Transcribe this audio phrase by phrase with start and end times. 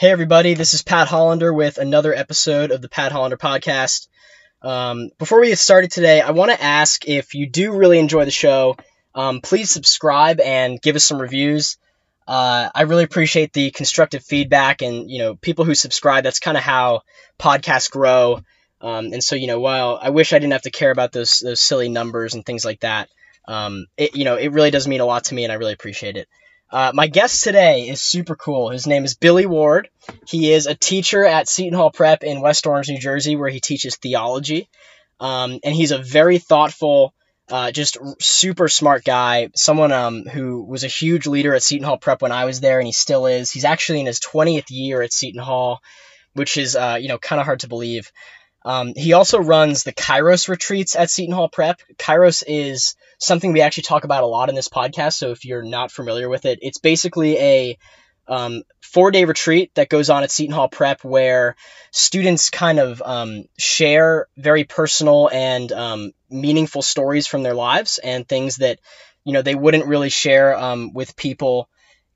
[0.00, 4.08] Hey, everybody, this is Pat Hollander with another episode of the Pat Hollander Podcast.
[4.62, 8.24] Um, before we get started today, I want to ask if you do really enjoy
[8.24, 8.78] the show,
[9.14, 11.76] um, please subscribe and give us some reviews.
[12.26, 16.24] Uh, I really appreciate the constructive feedback and, you know, people who subscribe.
[16.24, 17.02] That's kind of how
[17.38, 18.40] podcasts grow.
[18.80, 21.40] Um, and so, you know, while I wish I didn't have to care about those,
[21.40, 23.10] those silly numbers and things like that,
[23.46, 25.74] um, it, you know, it really does mean a lot to me and I really
[25.74, 26.26] appreciate it.
[26.72, 28.70] Uh, my guest today is super cool.
[28.70, 29.88] His name is Billy Ward.
[30.26, 33.60] He is a teacher at Seton Hall Prep in West Orange, New Jersey, where he
[33.60, 34.68] teaches theology.
[35.18, 37.12] Um, and he's a very thoughtful,
[37.50, 39.48] uh, just super smart guy.
[39.56, 42.78] Someone um, who was a huge leader at Seton Hall Prep when I was there,
[42.78, 43.50] and he still is.
[43.50, 45.80] He's actually in his 20th year at Seton Hall,
[46.34, 48.12] which is uh, you know kind of hard to believe.
[48.62, 51.80] Um, he also runs the Kairos retreats at Seton Hall Prep.
[51.96, 55.14] Kairos is something we actually talk about a lot in this podcast.
[55.14, 57.78] So if you're not familiar with it, it's basically a
[58.28, 61.56] um, four day retreat that goes on at Seton Hall Prep where
[61.90, 68.28] students kind of um, share very personal and um, meaningful stories from their lives and
[68.28, 68.78] things that
[69.24, 71.68] you know they wouldn't really share um, with people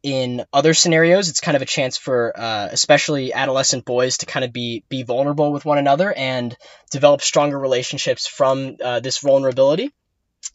[0.05, 4.45] in other scenarios, it's kind of a chance for uh, especially adolescent boys to kind
[4.45, 6.55] of be be vulnerable with one another and
[6.91, 9.91] develop stronger relationships from uh, this vulnerability.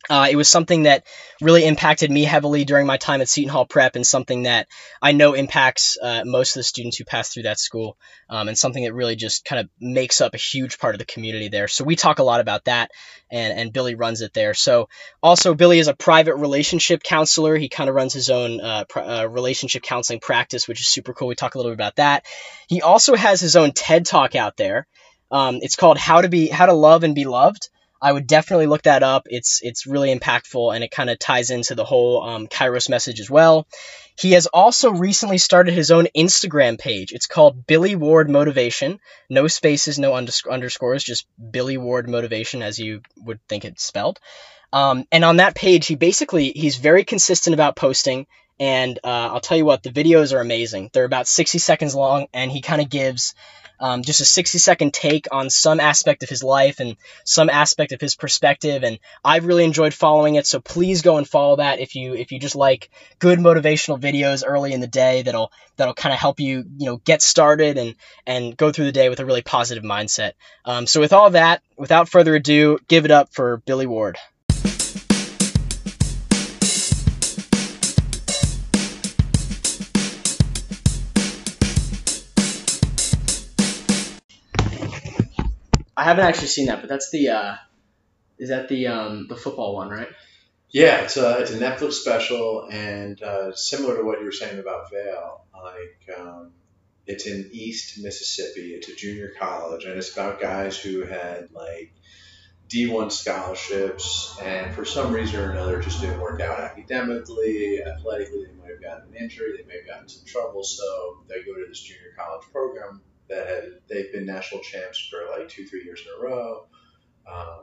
[0.09, 1.05] Uh, it was something that
[1.41, 4.67] really impacted me heavily during my time at Seton Hall Prep, and something that
[5.01, 7.97] I know impacts uh, most of the students who pass through that school,
[8.29, 11.05] um, and something that really just kind of makes up a huge part of the
[11.05, 11.67] community there.
[11.67, 12.91] So we talk a lot about that,
[13.31, 14.53] and and Billy runs it there.
[14.53, 14.89] So
[15.21, 17.55] also Billy is a private relationship counselor.
[17.57, 21.13] He kind of runs his own uh, pr- uh, relationship counseling practice, which is super
[21.13, 21.27] cool.
[21.27, 22.25] We talk a little bit about that.
[22.67, 24.87] He also has his own TED Talk out there.
[25.31, 27.69] Um, it's called How to Be How to Love and Be Loved.
[28.01, 29.27] I would definitely look that up.
[29.29, 33.19] It's it's really impactful and it kind of ties into the whole um, Kairos message
[33.19, 33.67] as well.
[34.17, 37.13] He has also recently started his own Instagram page.
[37.13, 38.99] It's called Billy Ward Motivation.
[39.29, 44.19] No spaces, no underscores, just Billy Ward Motivation as you would think it's spelled.
[44.71, 48.27] Um, and on that page, he basically he's very consistent about posting.
[48.59, 50.89] And uh, I'll tell you what, the videos are amazing.
[50.91, 53.33] They're about 60 seconds long, and he kind of gives
[53.79, 57.91] um, just a 60 second take on some aspect of his life and some aspect
[57.91, 58.83] of his perspective.
[58.83, 60.47] And I've really enjoyed following it.
[60.47, 62.89] So please go and follow that if you if you just like
[63.19, 66.97] good motivational videos early in the day that'll that'll kind of help you you know
[66.97, 67.95] get started and
[68.25, 70.33] and go through the day with a really positive mindset.
[70.65, 74.17] Um, so with all that, without further ado, give it up for Billy Ward.
[85.99, 87.55] I haven't actually seen that, but that's the uh,
[88.37, 90.07] is that the um, the football one, right?
[90.69, 94.59] Yeah, it's a it's a Netflix special, and uh, similar to what you were saying
[94.59, 96.53] about Vail, like um,
[97.05, 98.69] it's in East Mississippi.
[98.69, 101.91] It's a junior college, and it's about guys who had like
[102.69, 108.45] D1 scholarships, and for some reason or another, just didn't work out academically, athletically.
[108.45, 111.55] They might have gotten an injury, they may have gotten some trouble, so they go
[111.55, 115.83] to this junior college program that had they've been national champs for like two, three
[115.83, 116.65] years in a row.
[117.31, 117.59] Um,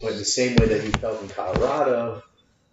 [0.00, 2.22] but in the same way that he felt in Colorado,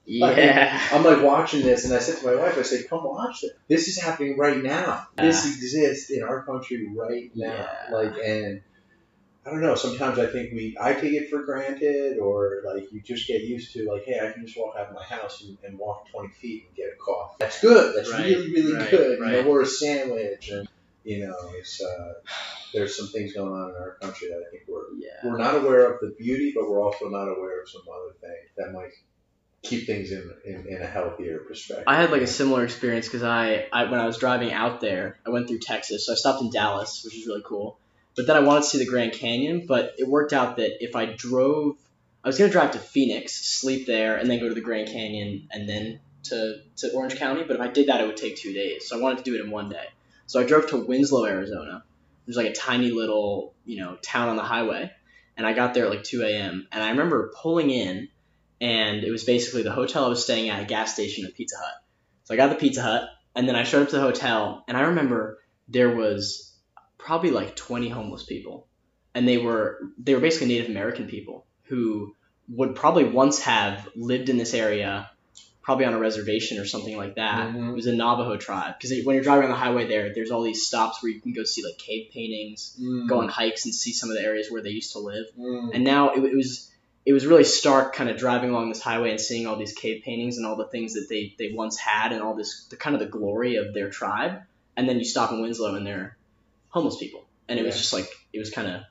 [0.06, 0.82] yeah.
[0.92, 3.52] I'm like watching this, and I said to my wife, I said, "Come watch it.
[3.70, 5.08] This is happening right now.
[5.18, 5.26] Yeah.
[5.26, 7.54] This exists in our country right now.
[7.54, 7.96] Yeah.
[7.96, 8.62] Like, and
[9.46, 9.76] I don't know.
[9.76, 13.74] Sometimes I think we, I take it for granted, or like you just get used
[13.74, 16.34] to, like, hey, I can just walk out of my house and, and walk 20
[16.34, 17.36] feet and get a coffee.
[17.40, 17.96] That's good.
[17.96, 18.26] That's right.
[18.26, 18.90] really, really right.
[18.90, 19.20] good.
[19.22, 19.38] Right.
[19.38, 20.50] You know, or a sandwich.
[20.50, 20.68] And
[21.04, 22.14] you know, it's uh,
[22.74, 25.10] there's some things going on in our country that I think we're yeah.
[25.24, 28.50] we're not aware of the beauty, but we're also not aware of some other things
[28.58, 28.92] that might
[29.64, 31.86] keep things in, in, in a healthier perspective.
[31.88, 35.18] I had like a similar experience because I, I when I was driving out there,
[35.26, 37.80] I went through Texas, so I stopped in Dallas, which is really cool.
[38.16, 40.96] But then I wanted to see the Grand Canyon, but it worked out that if
[40.96, 41.78] I drove,
[42.24, 45.48] I was gonna drive to Phoenix, sleep there, and then go to the Grand Canyon,
[45.52, 47.44] and then to, to Orange County.
[47.44, 48.88] But if I did that, it would take two days.
[48.88, 49.88] So I wanted to do it in one day.
[50.26, 51.84] So I drove to Winslow, Arizona.
[52.26, 54.92] There's like a tiny little, you know, town on the highway.
[55.36, 56.68] And I got there at like 2 a.m.
[56.72, 58.08] And I remember pulling in,
[58.62, 61.58] and it was basically the hotel I was staying at, a gas station, a Pizza
[61.58, 61.74] Hut.
[62.24, 64.78] So I got the Pizza Hut, and then I showed up to the hotel, and
[64.78, 66.54] I remember there was
[66.98, 68.68] probably like 20 homeless people,
[69.14, 72.16] and they were they were basically Native American people who
[72.50, 75.10] would probably once have lived in this area
[75.64, 77.48] probably on a reservation or something like that.
[77.48, 77.70] Mm-hmm.
[77.70, 80.44] It was a Navajo tribe because when you're driving on the highway there, there's all
[80.44, 83.08] these stops where you can go see like cave paintings, mm.
[83.08, 85.26] go on hikes, and see some of the areas where they used to live.
[85.40, 85.72] Mm.
[85.74, 86.70] And now it, it, was
[87.06, 90.04] it was really stark, kind of driving along this highway and seeing all these cave
[90.04, 92.94] paintings and all the things that they they once had and all this the kind
[92.94, 94.42] of the glory of their tribe.
[94.76, 96.18] and then you stop in Winslow and they're
[96.68, 98.82] homeless people, and it was just like it was kind of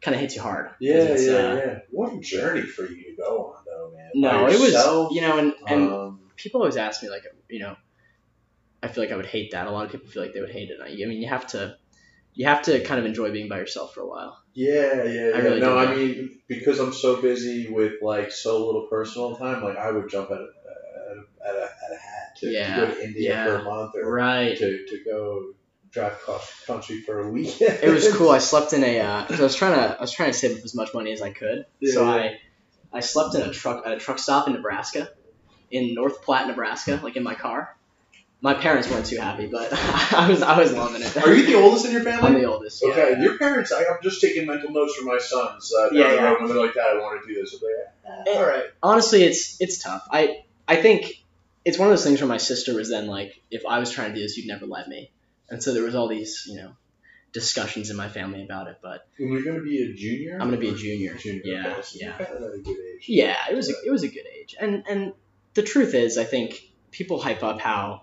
[0.00, 0.70] kind of hits you hard.
[0.80, 1.78] Yeah, yeah, uh, yeah.
[1.90, 4.10] What a journey for you to go on, though, man.
[4.14, 6.07] No, it was you know, and and um,
[6.38, 7.76] people always ask me like you know,
[8.82, 9.66] I feel like I would hate that.
[9.66, 10.78] A lot of people feel like they would hate it.
[10.82, 11.76] I I mean, you have to.
[12.34, 14.40] You have to kind of enjoy being by yourself for a while.
[14.54, 15.30] yeah, yeah, yeah.
[15.34, 19.64] I really no, I mean, because I'm so busy with like so little personal time,
[19.64, 20.46] like I would jump at a,
[21.48, 23.44] at a, at a, hat to, Yeah, to go to India yeah.
[23.44, 24.56] for a month or Right.
[24.56, 25.52] to, to go
[25.90, 27.60] drive cross country for a week.
[27.60, 28.30] It was cool.
[28.30, 29.00] I slept in a.
[29.00, 29.96] Uh, I was trying to.
[29.98, 31.66] I was trying to save up as much money as I could.
[31.82, 32.10] so Yeah.
[32.12, 32.38] I,
[32.92, 35.10] I slept in a truck at a truck stop in Nebraska,
[35.70, 37.74] in North Platte, Nebraska, like in my car.
[38.40, 40.42] My parents weren't too happy, but I was.
[40.42, 41.16] I was loving it.
[41.16, 42.28] Are you the oldest in your family?
[42.28, 42.80] I'm the oldest.
[42.84, 42.92] Yeah.
[42.92, 43.72] Okay, your parents.
[43.72, 45.72] I, I'm just taking mental notes for my sons.
[45.76, 46.24] Uh, Yeah, down yeah.
[46.30, 48.64] road when they're like, "Dad, I want to do this." I'm like, "Ah, all right.
[48.80, 50.06] honestly, it's it's tough.
[50.12, 51.24] I I think
[51.64, 54.10] it's one of those things where my sister was then like, if I was trying
[54.10, 55.10] to do this, you'd never let me.
[55.50, 56.70] And so there was all these, you know,
[57.32, 58.78] discussions in my family about it.
[58.80, 60.34] But And you're gonna be a junior.
[60.40, 61.14] I'm gonna be a junior.
[61.14, 61.42] Junior.
[61.44, 62.12] Yeah, okay, so yeah.
[62.12, 63.04] Kind of at a good age.
[63.08, 64.54] yeah, it was a, it was a good age.
[64.60, 65.12] And and
[65.58, 66.54] the truth is, I think
[66.92, 68.02] people hype up how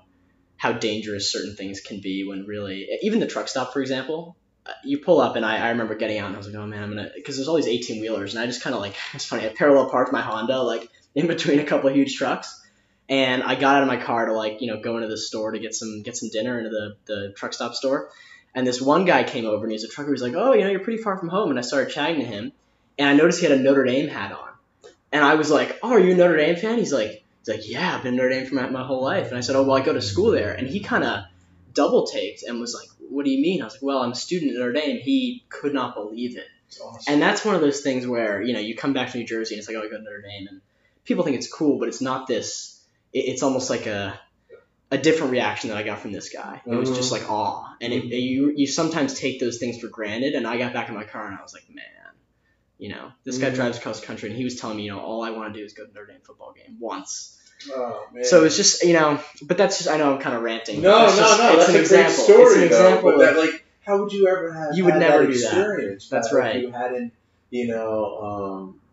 [0.57, 4.36] how dangerous certain things can be when really, even the truck stop, for example.
[4.66, 6.68] uh, You pull up, and I, I remember getting out, and I was like, "Oh
[6.68, 8.96] man, I'm gonna," because there's all these 18 wheelers, and I just kind of like,
[9.13, 9.46] it's funny.
[9.46, 12.62] I parallel parked my Honda like in between a couple huge trucks,
[13.07, 15.52] and I got out of my car to like you know go into the store
[15.52, 18.10] to get some get some dinner into the the truck stop store,
[18.54, 20.10] and this one guy came over and he was a trucker.
[20.10, 22.19] He was like, "Oh, you know, you're pretty far from home," and I started chatting
[22.19, 22.52] to him,
[23.00, 24.50] and I noticed he had a Notre Dame hat on,
[25.12, 27.69] and I was like, "Oh, are you a Notre Dame fan?" He's like, "He's like,
[27.69, 29.77] yeah, I've been Notre Dame for my, my whole life," and I said, "Oh, well,
[29.77, 31.25] I go to school there," and he kind of
[31.74, 34.15] double taked and was like, "What do you mean?" I was like, "Well, I'm a
[34.15, 36.47] student at Notre Dame." He could not believe it.
[36.83, 37.13] Awesome.
[37.13, 39.56] And that's one of those things where you know you come back to New Jersey
[39.56, 40.62] and it's like oh I go to Notre Dame and
[41.03, 42.81] people think it's cool, but it's not this.
[43.13, 44.19] It, it's almost like a
[44.92, 46.62] a different reaction that I got from this guy.
[46.65, 47.24] It was just mm-hmm.
[47.24, 50.33] like awe, and it, you you sometimes take those things for granted.
[50.33, 51.86] And I got back in my car and I was like, man,
[52.77, 53.56] you know, this guy Mhm.
[53.56, 55.60] drives across the country and he was telling me, you know, all I want to
[55.60, 57.31] do is go to Notre Dame football game once.
[57.74, 58.24] oh man.
[58.25, 60.81] So it's just you know, but that's just I know I'm kind of ranting.
[60.81, 61.48] no, That's no, just- no.
[61.48, 62.25] it's That's an a example.
[62.25, 62.66] great story, It's an though.
[62.88, 64.75] example that, like, how would you ever have?
[64.77, 65.45] You would never that do that.
[65.48, 66.10] experience?
[66.10, 66.62] That's if right.
[66.62, 67.13] You hadn't,
[67.50, 68.84] you know, um, just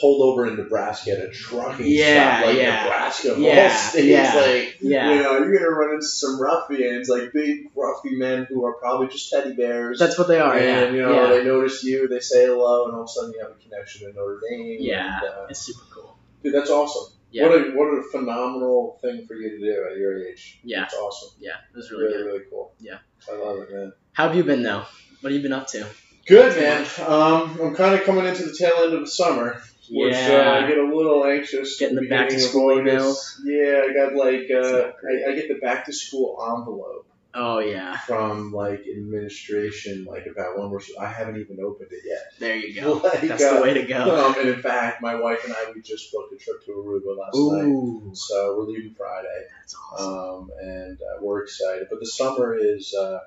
[0.00, 2.82] pulled over in Nebraska at a trucking Yeah, stop, like yeah.
[2.82, 4.06] Nebraska, Yeah, states.
[4.06, 5.12] yeah, Like, yeah.
[5.14, 9.08] you know, you're gonna run into some ruffians, like big ruffy men who are probably
[9.08, 9.98] just teddy bears.
[9.98, 10.54] That's what they are.
[10.54, 13.32] and yeah, you know they notice you, they say hello, and all of a sudden
[13.34, 14.76] you have a connection to Notre Dame.
[14.80, 15.18] Yeah.
[15.18, 16.16] and, uh, it's super cool.
[16.42, 17.12] dude, that's awesome.
[17.32, 17.46] Yeah.
[17.48, 20.58] What a what a phenomenal thing for you to do at your age.
[20.64, 20.84] Yeah.
[20.84, 21.30] It's awesome.
[21.38, 22.72] Yeah, it was really Really, really cool.
[22.80, 22.98] Yeah.
[23.30, 23.92] I love it, man.
[24.14, 24.84] How have you been though?
[25.20, 25.86] What have you been up to?
[26.30, 26.86] Good, man.
[27.08, 29.60] Um, I'm kind of coming into the tail end of the summer,
[29.90, 31.76] which uh, I get a little anxious.
[31.76, 33.40] Getting the back to school August.
[33.44, 34.92] Yeah, I got like uh.
[35.10, 40.58] I, I get the back to school envelope oh yeah, from like administration, like about
[40.58, 40.80] when we're.
[41.00, 42.32] I haven't even opened it yet.
[42.38, 42.98] there you go.
[43.10, 44.00] Like, That's uh, the way to go.
[44.20, 47.16] Um, and in fact, my wife and I we just booked a trip to Aruba
[47.18, 48.16] last night.
[48.16, 50.14] So we're leaving Friday, that's awesome.
[50.14, 51.88] um, and uh, we're excited.
[51.90, 53.18] But the summer is uh,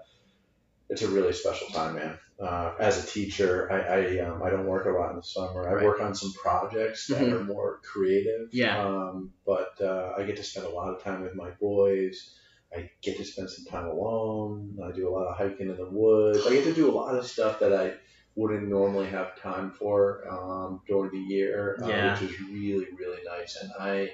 [0.89, 2.17] it's a really special time, man.
[2.39, 5.67] Uh, as a teacher, I I, um, I don't work a lot in the summer.
[5.69, 5.85] I Right.
[5.85, 7.33] work on some projects that Mhm.
[7.33, 8.49] are more creative.
[8.51, 8.77] Yeah.
[8.85, 12.37] Um, but uh, I get to spend a lot of time with my boys.
[12.75, 14.77] I get to spend some time alone.
[14.83, 16.45] I do a lot of hiking in the woods.
[16.45, 17.93] I get to do a lot of stuff that I
[18.35, 23.55] wouldn't normally have time for um, during the year, uh, which is really really nice.
[23.61, 24.09] And I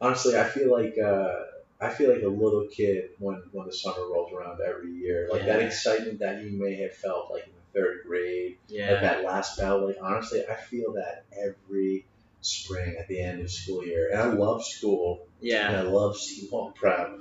[0.00, 1.34] honestly, I feel like uh,
[1.80, 5.28] I feel like a little kid when when the summer rolls around every year.
[5.30, 8.58] Like that excitement that you may have felt like in the third grade,
[8.92, 9.86] like that last bell.
[9.86, 12.06] Like honestly, I feel that every
[12.42, 14.10] spring at the end of school year.
[14.12, 17.12] And I love school and yeah, I love Seton Hall prep.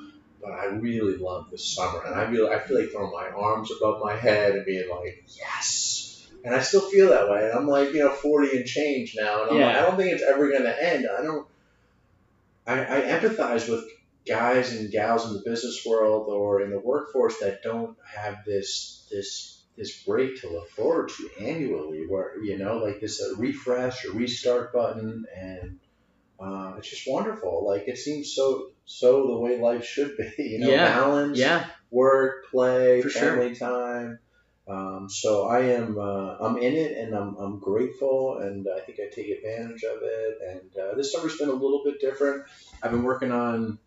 [0.42, 3.72] But I really love the summer, and I really I feel like throwing my arms
[3.72, 6.26] above my head and being like, yes.
[6.46, 7.44] And I still feel that way.
[7.44, 10.14] And I'm like, you know, 40 and change now, and I'm like, I don't think
[10.14, 11.06] it's ever going to end.
[11.18, 11.46] I don't.
[12.66, 13.84] I, I empathize with
[14.30, 19.08] guys and gals in the business world or in the workforce that don't have this
[19.12, 24.06] this this break to look forward to annually, where you know, like this a refresh
[24.06, 25.80] or restart button, and
[26.40, 27.66] uh, it's just wonderful.
[27.66, 30.32] Like it seems so so the way life should be.
[30.38, 30.86] You know, Yeah.
[31.00, 31.66] balance, yeah.
[31.92, 33.22] work, play, For sure.
[33.38, 34.20] family time.
[34.68, 39.00] Um, so I am uh, I'm in it and I'm, I'm grateful and I think
[39.00, 40.38] I take advantage of it.
[40.48, 42.44] And uh, this summer's been a little bit different.
[42.84, 43.80] I've been working on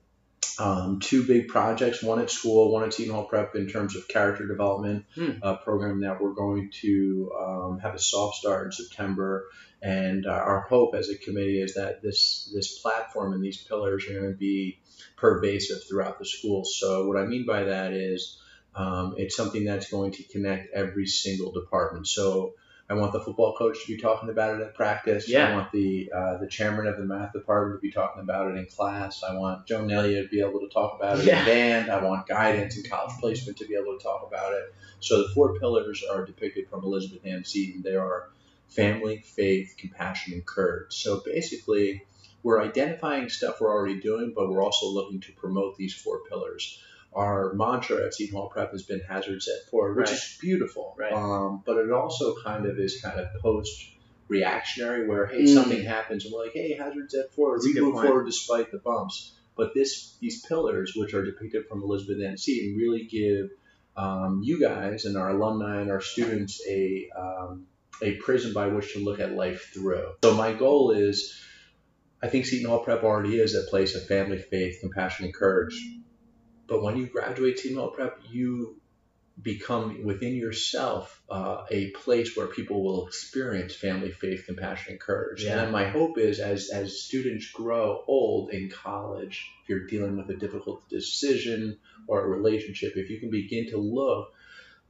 [0.59, 4.07] um, two big projects, one at school, one at Seton Hall Prep in terms of
[4.09, 5.31] character development Hmm.
[5.43, 9.47] uh, program that we're going to um, have a soft start in September.
[9.81, 14.07] And uh, our hope as a committee is that this this platform and these pillars
[14.07, 14.79] are going to be
[15.17, 16.65] pervasive throughout the school.
[16.65, 18.39] So what I mean by that is
[18.75, 22.07] Um, it's something that's going to connect every single department.
[22.07, 22.55] So
[22.91, 25.29] I want the football coach to be talking about it at practice.
[25.29, 25.49] Yeah.
[25.49, 28.57] I want the uh, the chairman of the math department to be talking about it
[28.59, 29.23] in class.
[29.23, 31.41] I want Joe Nelia to be able to talk about it Yeah.
[31.41, 31.91] in band.
[31.91, 34.75] I want guidance and college placement to be able to talk about it.
[35.01, 37.83] So the four pillars are depicted from Elizabeth Ann Seton.
[37.83, 38.29] They are
[38.69, 40.93] family, faith, compassion, and courage.
[40.95, 42.05] So basically,
[42.43, 46.81] we're identifying stuff we're already doing, but we're also looking to promote these four pillars.
[47.15, 50.15] Our mantra at Seton Hall Prep has been Hazard Zet forward, which Right.
[50.17, 50.95] is beautiful.
[50.99, 51.13] Right.
[51.13, 53.89] Um, but it also kind of is kind of post
[54.29, 55.49] reactionary where hey Mm.
[55.55, 58.07] something happens and we're like hey Hazard Zet forward That's we move point.
[58.07, 62.77] forward despite the bumps but this these pillars which are depicted from Elizabeth Ann Seton
[62.79, 63.51] really give
[63.95, 67.67] um, you guys and our alumni and our students a um,
[68.01, 70.07] a prism by which to look at life through.
[70.25, 71.39] So my goal is,
[72.23, 75.79] I think Seton Hall Prep already is a place of family, faith, compassion, and courage.
[76.73, 78.81] But when you graduate Hall Prep, you
[79.43, 85.45] become within yourself uh, a place where people will experience family, faith, compassion, and courage.
[85.45, 85.65] Yeah.
[85.65, 90.31] And my hope is, as as students grow old in college, if you're dealing with
[90.31, 91.77] a difficult decision
[92.09, 94.33] or a relationship, if you can begin to look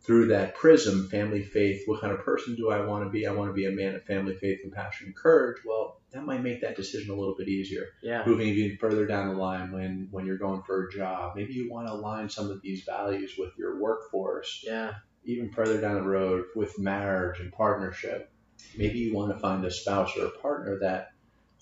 [0.04, 3.26] through that prism, family, faith, what kind of person do I want to be?
[3.26, 5.58] I want to be a man of family, faith, compassion, and courage.
[5.64, 7.86] Well, that might make that decision a little bit easier.
[8.02, 8.24] Yeah.
[8.26, 11.70] Moving even further down the line when, when you're going for a job, maybe you
[11.70, 14.64] want to align some of these values with your workforce.
[14.66, 14.94] Yeah.
[15.24, 18.30] Even further down the road with marriage and partnership,
[18.76, 21.12] maybe you want to find a spouse or a partner that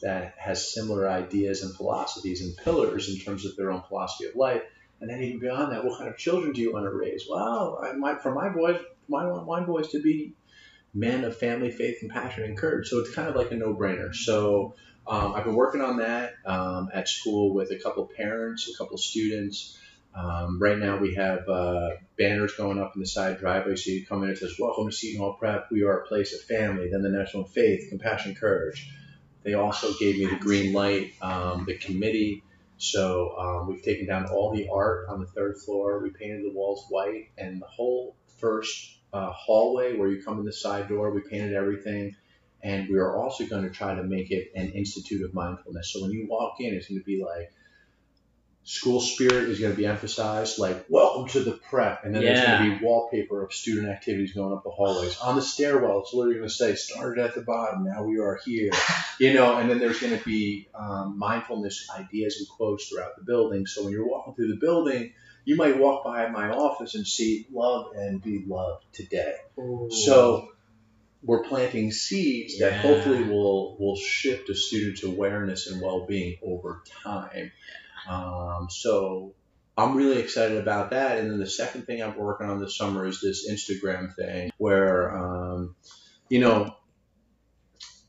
[0.01, 4.35] that has similar ideas and philosophies and pillars in terms of their own philosophy of
[4.35, 4.63] life.
[5.01, 7.27] And then even beyond that, what kind of children do you want to raise?
[7.29, 8.79] Well, I might for my boys,
[9.09, 10.35] I want my boys to be
[10.93, 12.89] men of family, faith, compassion, and courage.
[12.89, 14.15] So it's kind of like a no-brainer.
[14.15, 14.75] So
[15.07, 18.99] um, I've been working on that um, at school with a couple parents, a couple
[18.99, 19.79] students.
[20.15, 23.77] Um, right now we have uh, banners going up in the side driveway.
[23.77, 25.69] So you come in and it says, "Welcome to Seton Hall Prep.
[25.71, 28.93] We are a place of family." Then the one, faith, compassion, courage.
[29.45, 31.15] They also gave me the green light.
[31.23, 32.43] Um, the committee.
[32.81, 36.03] So um, we've taken down all the art on the third floor.
[36.03, 40.47] We painted the walls white, and the whole first uh, hallway where you come in
[40.47, 42.17] the side door, we painted everything.
[42.63, 45.93] And we are also going to try to make it an institute of mindfulness.
[45.93, 47.53] So when you walk in, it's going to be like
[48.63, 52.47] school spirit is going to be emphasized, like welcome to the prep, and then there's
[52.47, 55.19] going to be wallpaper of student activities going up the hallways.
[55.21, 58.39] On the stairwell, it's literally going to say started at the bottom, now we are
[58.45, 58.71] here,
[59.19, 59.57] you know.
[59.57, 63.67] And then there's going to be um, mindfulness ideas and quotes throughout the building.
[63.67, 65.15] So when you're walking through the building,
[65.45, 69.37] you might walk by my office and see love and be loved today.
[69.91, 70.51] So
[71.23, 77.53] we're planting seeds that hopefully will will shift a student's awareness and well-being over time.
[78.09, 79.35] Um, so
[79.77, 81.19] I'm really excited about that.
[81.19, 85.17] And then the second thing I'm working on this summer is this Instagram thing where,
[85.17, 85.75] um,
[86.29, 86.77] you know,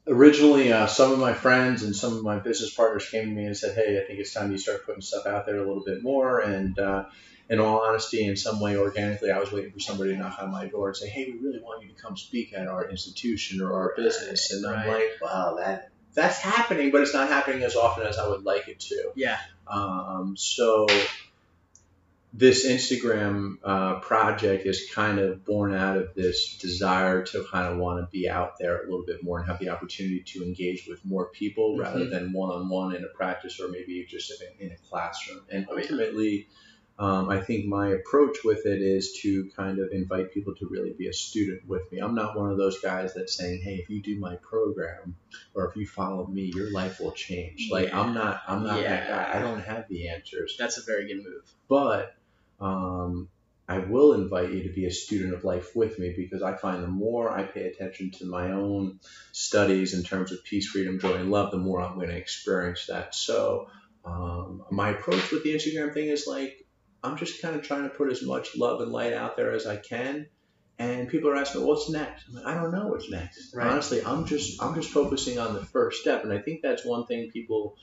[0.08, 3.46] originally uh, some of my friends and some of my business partners came to me
[3.46, 5.84] and said, "Hey, I think it's time you start putting stuff out there a little
[5.84, 7.06] bit more." And uh,
[7.50, 10.52] in all honesty, in some way organically, I was waiting for somebody to knock on
[10.52, 13.62] my door and say, "Hey, we really want you to come speak at our institution
[13.62, 17.76] or our business." And I'm like, "Wow, that that's happening, but it's not happening as
[17.76, 19.38] often as I would like it to." Yeah.
[19.68, 20.88] Um, so
[22.34, 27.78] this Instagram uh, project is kind of born out of this desire to kind of
[27.78, 30.88] want to be out there a little bit more and have the opportunity to engage
[30.88, 32.10] with more people rather Mhm.
[32.10, 35.42] than one on one in a practice or maybe just in, in a classroom.
[35.50, 36.48] And ultimately,
[37.02, 40.94] um, I think my approach with it is to kind of invite people to really
[40.94, 41.98] be a student with me.
[41.98, 45.16] I'm not one of those guys that's saying, "Hey, if you do my program
[45.56, 49.08] or if you follow me, your life will change." Like I'm not, I'm not that
[49.10, 49.40] guy.
[49.40, 51.44] I don't have the answers That's a very good move.
[51.68, 52.16] but
[52.60, 53.30] um,
[53.68, 56.84] I will invite you to be a student of life with me because I find
[56.84, 59.00] the more I pay attention to my own
[59.32, 62.86] studies in terms of peace, freedom, joy, and love, the more I'm going to experience
[62.88, 63.16] that.
[63.16, 63.70] So
[64.06, 66.61] um, my approach with the Instagram thing is like
[67.04, 69.66] I'm just kind of trying to put as much love and light out there as
[69.66, 70.28] I can.
[70.80, 73.54] And people are asking, me, "What's next?" I'm like, I don't know what's next.
[73.54, 73.68] Right.
[73.68, 77.06] Honestly, I'm just I'm just focusing on the first step, and I think that's one
[77.06, 77.78] thing people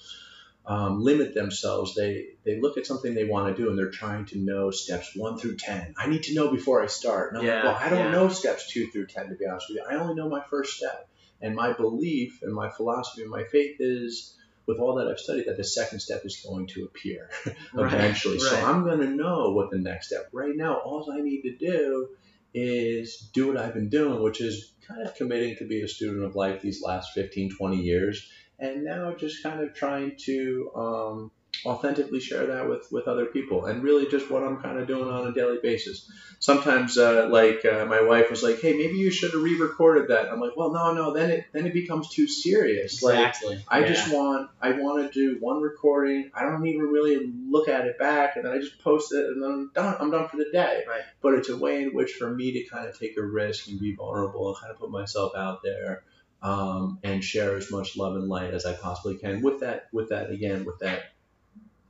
[0.66, 1.94] um, limit themselves.
[1.94, 5.12] They they look at something they want to do and they're trying to know steps
[5.14, 5.94] one through ten.
[5.96, 7.32] I need to know before I start.
[7.32, 8.10] And I'm Yeah, like, well, I don't yeah.
[8.10, 9.84] know steps two through ten to be honest with you.
[9.88, 11.08] I only know my first step.
[11.40, 14.36] And my belief and my philosophy and my faith is,
[14.68, 17.30] with all that I've studied, that the second step is going to appear
[17.74, 18.38] Right, eventually.
[18.38, 18.64] So.
[18.64, 20.28] I'm going to know what the next step.
[20.32, 22.08] Right now, all I need to do
[22.54, 26.24] is do what I've been doing, which is kind of committing to be a student
[26.24, 31.30] of life these last 15, 20 years and now just kind of trying to um,
[31.64, 35.08] authentically share that with with other people and really just what I'm kind of doing
[35.08, 36.10] on a daily basis.
[36.40, 40.30] Sometimes uh, like uh, my wife was like, "Hey, maybe you should have re-recorded that."
[40.30, 43.34] I'm like, "Well, no, no, then it then it becomes too serious." Like
[43.68, 43.86] I Yeah.
[43.88, 46.30] just want I want to do one recording.
[46.34, 49.42] I don't even really look at it back, and then I just post it, and
[49.42, 49.96] then I'm done.
[50.00, 50.84] I'm done for the day.
[50.88, 51.02] Right.
[51.20, 53.80] But it's a way in which for me to kind of take a risk and
[53.80, 56.04] be vulnerable and kind of put myself out there
[56.42, 59.42] um, and share as much love and light as I possibly can.
[59.42, 61.02] With that, with that again, with that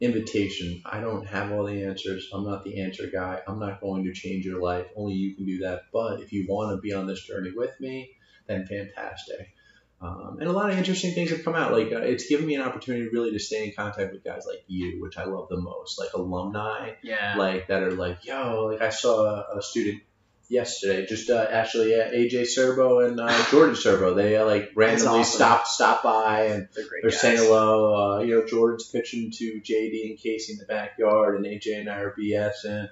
[0.01, 0.83] invitation.
[0.85, 2.29] I don't have all the answers.
[2.33, 3.41] I'm not the answer guy.
[3.47, 4.87] I'm not going to change your life.
[4.97, 5.83] Only you can do that.
[5.93, 8.11] But if you want to be on this journey with me,
[8.47, 9.55] then fantastic.
[10.01, 11.73] Um, and a lot of interesting things have come out.
[11.73, 14.63] Like uh, it's given me an opportunity really to stay in contact with guys like
[14.69, 15.99] you, which I love the most.
[15.99, 17.35] Like alumni, Yeah.
[17.37, 20.03] like that are like, yo, like I saw a, a student
[20.49, 24.15] yesterday, just uh, actually uh, AJ Serbo and uh, Jordan Serbo.
[24.15, 25.37] They uh, like randomly awesome.
[25.37, 27.95] stopped stopped by and They're they're saying hello.
[27.95, 31.89] Uh, you know, Jordan's pitching to JD and Casey in the backyard, and AJ and
[31.91, 32.89] I are BSing.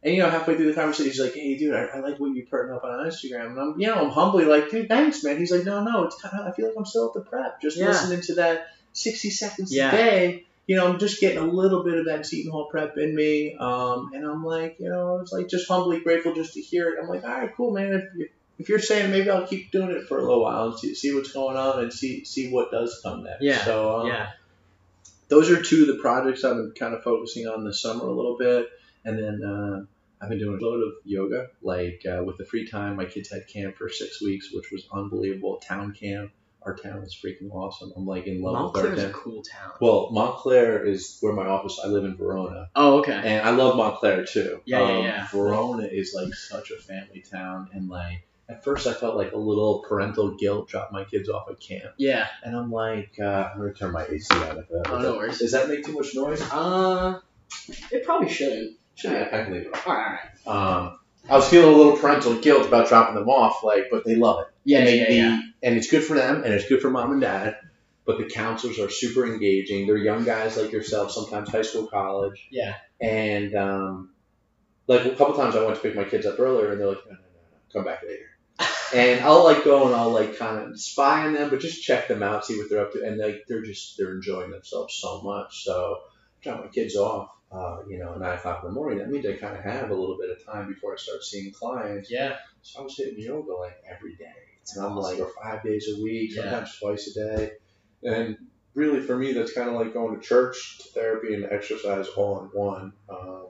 [0.00, 2.32] And you know, halfway through the conversation, he's like, "Hey, dude, I, I like what
[2.34, 5.38] you're putting up on Instagram." And I'm, you know, I'm humbly like, "Dude, thanks, man."
[5.38, 6.46] He's like, "No, no, it's kind of.
[6.46, 7.88] I feel like I'm still at the prep, just Yeah.
[7.88, 9.88] listening to that 60 seconds Yeah.
[9.88, 10.44] a day.
[10.68, 13.56] You know, I'm just getting a little bit of that Seton Hall prep in me.
[13.58, 16.90] Um, and I'm like, you know, I was like just humbly grateful just to hear
[16.90, 16.98] it.
[17.02, 17.94] I'm like, all right, cool, man.
[17.94, 20.78] If, if, if you're saying maybe I'll keep doing it for a little while and
[20.78, 23.40] see, see what's going on and see see what does come next.
[23.40, 23.64] Yeah.
[23.64, 24.28] So um, Yeah.
[25.28, 28.12] those are two of the projects I've been kind of focusing on this summer a
[28.12, 28.68] little bit,
[29.06, 29.86] and then uh,
[30.22, 31.48] I've been doing a load of yoga.
[31.62, 34.86] Like uh, with the free time, my kids had camp for six weeks, which was
[34.92, 35.56] unbelievable.
[35.66, 36.30] Town camp.
[36.62, 37.92] Our town is freaking awesome.
[37.96, 39.72] I'm like in love with our Montclair's a cool town.
[39.80, 41.80] Well, Montclair is where my office.
[41.82, 43.12] I live in Verona, Oh, okay.
[43.12, 44.60] and I love Montclair too.
[44.64, 45.26] Yeah, yeah, Um, yeah.
[45.28, 49.36] Verona is like such a family town, and like at first I felt like a
[49.38, 52.26] little parental guilt dropping my kids off at camp, Yeah.
[52.44, 54.58] and I'm like, uh, I'm gonna turn my AC on.
[54.58, 55.38] If that, Oh, no worries.
[55.38, 56.42] Does that make too much noise?
[56.50, 57.20] Uh,
[57.92, 58.76] it probably shouldn't.
[58.96, 59.86] Should I, I can leave it.
[59.86, 60.18] All right.
[60.46, 60.76] All right.
[60.86, 60.98] Um,
[61.30, 64.40] I was feeling a little parental guilt about dropping them off, like, but they love
[64.40, 64.46] it.
[64.68, 65.40] Yeah, and yeah, they, yeah.
[65.62, 67.56] And it's good for them, and it's good for mom and dad.
[68.04, 69.86] But the counselors are super engaging.
[69.86, 72.46] They're young guys like yourself, sometimes high school, college.
[72.50, 72.74] Yeah.
[73.00, 74.10] And um,
[74.86, 77.04] like a couple times, I went to pick my kids up earlier, and they're like,
[77.06, 78.28] "No, no, no, no, come back later."
[78.94, 82.08] and I'll like go and I'll like kind of spy on them, but just check
[82.08, 85.22] them out, see what they're up to, and like they're just they're enjoying themselves so
[85.22, 85.64] much.
[85.64, 85.98] So
[86.42, 88.98] drop my kids off, uh, you know, nine o'clock in the morning.
[88.98, 91.52] That means I kind of have a little bit of time before I start seeing
[91.52, 92.10] clients.
[92.10, 92.36] Yeah.
[92.62, 94.26] So I was hitting yoga like every day,
[94.76, 96.42] and I'm like, or five days a week, Yeah.
[96.42, 97.52] sometimes twice a day,
[98.02, 98.36] and
[98.74, 102.40] really for me that's kind of like going to church, to therapy, and exercise all
[102.40, 102.92] in one.
[103.08, 103.48] Um,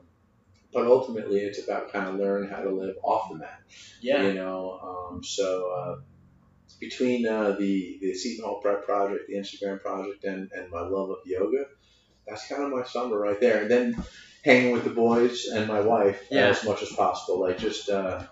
[0.73, 3.63] but ultimately, it's about kind of learning how to live off the mat.
[4.03, 4.23] Yeah.
[4.23, 4.79] You know,
[5.13, 5.97] um, so uh,
[6.79, 11.11] between uh, the the Seton Hall Prep project, the Instagram project, and, and my love
[11.11, 11.65] of yoga,
[12.27, 13.63] that's kind of my summer right there.
[13.63, 14.05] And then
[14.45, 16.49] hanging with the boys and my wife Yeah.
[16.49, 17.41] as much as possible.
[17.41, 18.25] Like just uh,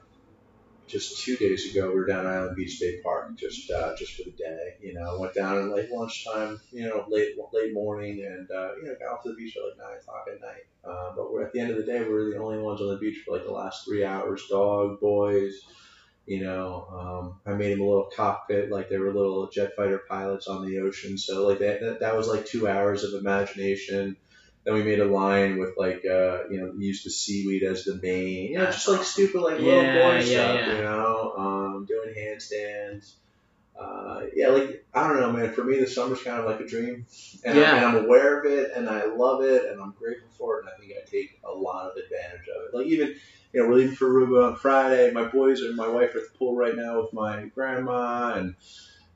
[0.86, 4.22] just two days ago, we were down Island Beach State Park just uh, just for
[4.24, 4.74] the day.
[4.80, 8.84] You know, went down at late lunchtime, you know, late late morning, and uh, you
[8.84, 10.66] know, got off to the beach at like nine o'clock at night.
[10.84, 12.88] Uh, but we're at the end of the day, we were the only ones on
[12.88, 14.46] the beach for like the last three hours.
[14.48, 15.62] Dog, boys,
[16.26, 20.02] you know, um, I made him a little cockpit, like they were little jet fighter
[20.08, 21.18] pilots on the ocean.
[21.18, 24.16] So like that, that, that was like two hours of imagination.
[24.66, 27.84] Then we made a line with like, uh, you know, we used the seaweed as
[27.84, 30.76] the main, you know, just like stupid like little Yeah, boy yeah, stuff, yeah.
[30.76, 33.12] you know, um, doing handstands.
[33.78, 35.52] Uh, yeah, like I don't know, man.
[35.52, 37.06] For me, the summer's kind of like a dream,
[37.44, 37.74] and, Yeah.
[37.74, 40.64] I, and I'm aware of it, and I love it, and I'm grateful for it,
[40.64, 42.74] and I think I take a lot of advantage of it.
[42.76, 43.14] Like even,
[43.52, 45.12] you know, we're leaving for Aruba on Friday.
[45.12, 48.56] My boys and my wife are at the pool right now with my grandma, and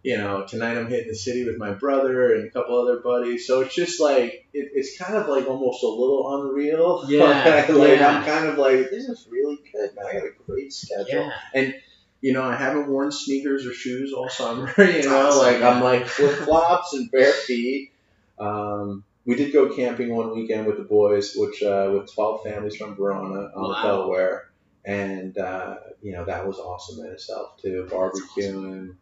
[0.03, 3.47] you know, tonight I'm hitting the city with my brother and a couple other buddies.
[3.47, 7.05] So it's just like it, it's kind of like almost a little unreal.
[7.09, 8.09] Yeah, like yeah.
[8.19, 10.07] I'm kind of like this is really good, man.
[10.07, 11.31] I got a great schedule Yeah.
[11.55, 11.75] And
[12.23, 14.73] you know, I haven't worn sneakers or shoes all summer.
[14.79, 17.93] You know, Awesome, like I'm like flip flops and bare feet.
[18.39, 22.77] Um, we did go camping one weekend with the boys, which uh, with 12 families
[22.77, 23.83] from Verona on the Wow.
[23.83, 24.51] Delaware,
[24.85, 27.87] and uh, you know that was awesome in itself too.
[27.91, 28.95] Barbecuing,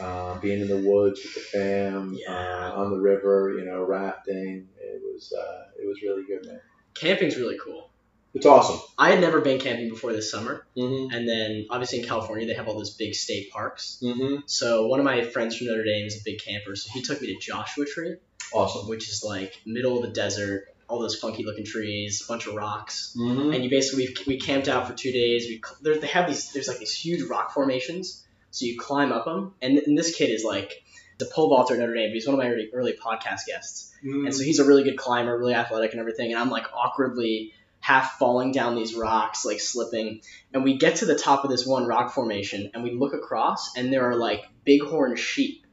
[0.00, 2.32] uh, being in the woods with the fam, Yeah.
[2.32, 4.68] uh, on the river, you know, rafting.
[4.80, 6.60] It was uh, it was really good, man.
[6.94, 7.88] Camping's really cool.
[8.34, 8.80] It's awesome.
[8.98, 11.14] I had never been camping before this summer, Mm-hmm.
[11.14, 13.98] and then obviously in California they have all those big state parks.
[14.02, 14.42] Mm-hmm.
[14.46, 17.20] So one of my friends from Notre Dame is a big camper, so he took
[17.20, 18.16] me to Joshua Tree,
[18.52, 18.88] Awesome.
[18.88, 22.54] which is like middle of the desert, all those funky looking trees, a bunch of
[22.54, 23.52] rocks, Mm-hmm.
[23.52, 25.46] and you basically we, we camped out for two days.
[25.48, 28.21] We there, they have these there's like these huge rock formations,
[28.52, 30.84] so you climb up them, and, and this kid is like
[31.18, 32.10] the pole vaulter at Notre Dame.
[32.10, 34.26] But he's one of my early, early podcast guests, Mm.
[34.26, 36.32] and so he's a really good climber, really athletic and everything.
[36.32, 40.20] And I'm like awkwardly half falling down these rocks, like slipping.
[40.52, 43.76] And we get to the top of this one rock formation, and we look across,
[43.76, 45.66] and there are like bighorn sheep,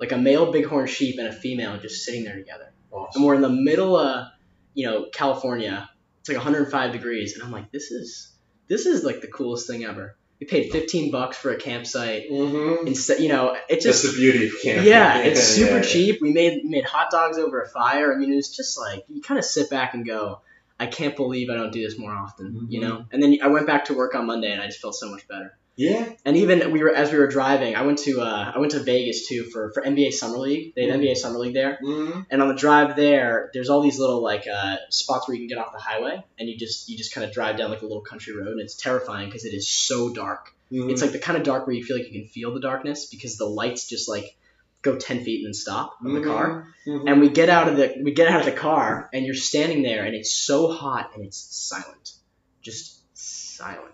[0.00, 2.72] like a male bighorn sheep and a female just sitting there together.
[3.14, 4.26] And we're in the middle of,
[4.74, 5.88] you know, California.
[6.20, 8.32] It's like 105 degrees, and I'm like, this is
[8.68, 10.16] this is like the coolest thing ever.
[10.42, 12.28] We paid 15 bucks for a campsite.
[12.28, 12.88] Mm-hmm.
[12.88, 14.86] Instead, you know, it That's just the beauty of camping.
[14.88, 15.82] yeah, it's super yeah.
[15.82, 16.20] cheap.
[16.20, 18.12] We made made hot dogs over a fire.
[18.12, 20.40] I mean, it was just like you kind of sit back and go,
[20.80, 22.82] I can't believe I don't do this more often, you Mhm.
[22.82, 23.04] know.
[23.12, 25.28] And then I went back to work on Monday, and I just felt so much
[25.28, 25.56] better.
[25.76, 26.06] Yeah.
[26.26, 28.80] And even we were as we were driving, I went to uh, I went to
[28.80, 30.74] Vegas too for for NBA Summer League.
[30.74, 31.02] They had Mhm.
[31.04, 31.78] NBA Summer League there.
[31.82, 32.20] Mm-hmm.
[32.30, 35.48] And on the drive there, there's all these little like uh, spots where you can
[35.48, 37.86] get off the highway, and you just you just kind of drive down like a
[37.86, 40.52] little country road, and it's terrifying because it is so dark.
[40.70, 40.90] Mm-hmm.
[40.90, 43.06] It's like the kind of dark where you feel like you can feel the darkness
[43.06, 44.36] because the lights just like
[44.82, 46.66] go ten feet and then stop of the car.
[46.86, 47.10] Mhm.
[47.10, 49.82] And we get out of the we get out of the car, and you're standing
[49.82, 52.12] there, and it's so hot and it's silent,
[52.60, 53.91] just silent.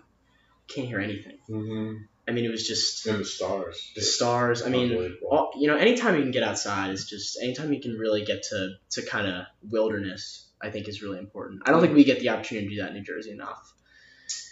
[0.79, 1.37] Can't hear anything.
[1.49, 2.07] Mhm.
[2.27, 3.91] I mean, it was just And the stars.
[3.95, 4.61] the stars.
[4.61, 7.97] I mean, all, you know, anytime you can get outside is just anytime you can
[7.97, 10.45] really get to to kind of wilderness.
[10.61, 11.61] I think is really important.
[11.65, 13.73] I don't think we get the opportunity to do that in New Jersey enough.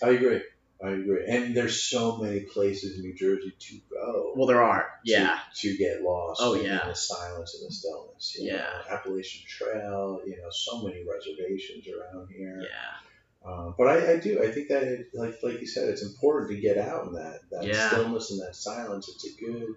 [0.02, 0.42] I agree.
[0.82, 1.26] I agree.
[1.28, 4.32] And there's so many places in New Jersey to go.
[4.36, 4.90] Well, there are.
[5.04, 5.38] Yeah.
[5.58, 6.40] To, to get lost.
[6.42, 6.86] Oh, in yeah.
[6.88, 8.38] the silence and the stillness.
[8.40, 8.56] Yeah.
[8.58, 8.96] know.
[8.96, 10.22] Appalachian Trail.
[10.26, 12.60] You know, so many reservations around here.
[12.62, 13.07] Yeah.
[13.48, 14.44] Um, but I, I do.
[14.44, 17.40] I think that, it, like like you said, it's important to get out in that
[17.52, 17.88] that Yeah.
[17.90, 19.08] stillness and that silence.
[19.10, 19.68] It's a good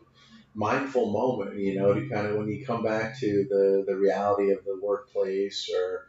[0.55, 4.51] mindful moment, you know, to kind of when you come back to the the reality
[4.51, 6.07] of the workplace or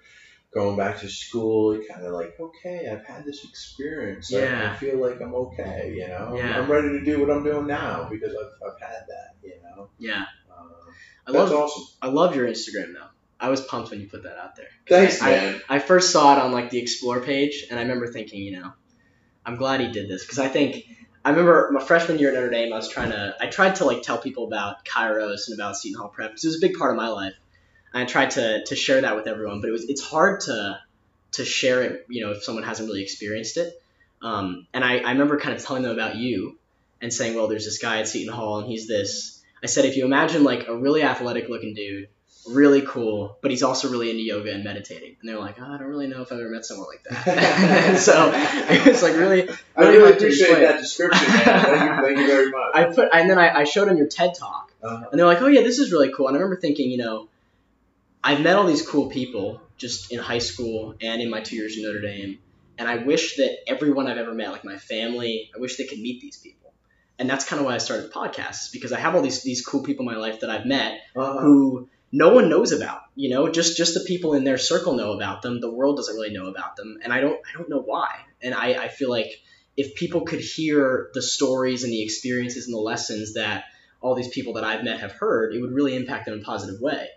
[0.54, 4.34] going back to school, you kind of like, okay, I've had this experience.
[4.34, 5.94] I- I, feel like I'm okay.
[5.96, 6.60] You know, Yeah.
[6.60, 9.36] I'm ready to do what I'm doing now because I've, I've had that.
[9.44, 10.26] You know, Yeah.
[10.58, 10.72] um,
[11.28, 11.84] I that's love awesome.
[12.02, 13.08] I love your Instagram though.
[13.42, 14.68] I was pumped when you put that out there.
[14.88, 15.62] Thanks, I, man.
[15.68, 18.72] I first saw it on like the explore page, and I remember thinking, you know,
[19.46, 20.86] I'm glad he did this because I think
[21.26, 22.72] I remember my freshman year at Notre Dame.
[22.72, 26.00] I was trying to I tried to like tell people about Kairos and about Seton
[26.00, 27.34] Hall Prep because it was a big part of my life.
[27.94, 30.80] And I tried to to share that with everyone, but it was it's hard to
[31.34, 33.74] to share it, you know, if someone hasn't really experienced it.
[34.22, 36.60] Um, and I, I remember kind of telling them about you
[37.02, 39.42] and saying, well, there's this guy at Seton Hall, and he's this.
[39.64, 42.10] I said, if you imagine like a really athletic looking dude
[42.48, 45.16] really cool, but he's also really into yoga and meditating.
[45.20, 47.98] And they're like, oh, I don't really know if I've ever met someone like that.
[48.00, 51.44] so it's like really, I really appreciate that description, man.
[51.46, 52.72] Thank you, thank you very much.
[52.76, 55.08] I put, and then I, I showed him your TED talk, Uh-huh.
[55.12, 56.28] and they're like, oh yeah, this is really cool.
[56.28, 57.28] And I remember thinking, you know,
[58.24, 61.76] I've met all these cool people just in high school and in my two years
[61.78, 62.40] in Notre Dame,
[62.78, 66.00] and I wish that everyone I've ever met, like my family, I wish they could
[66.00, 66.74] meet these people.
[67.20, 69.84] And that's kind of why I started podcasts because I have all these these cool
[69.84, 71.40] people in my life that I've met Uh-huh.
[71.40, 73.02] who no one knows about.
[73.16, 75.60] You know, just just the people in their circle know about them.
[75.62, 78.10] The world doesn't really know about them, and I don't I don't know why.
[78.42, 79.32] And I, I feel like
[79.78, 83.66] if people could hear the stories and the experiences and the lessons that
[84.02, 86.44] all these people that I've met have heard, it would really impact them in a
[86.44, 87.08] positive way.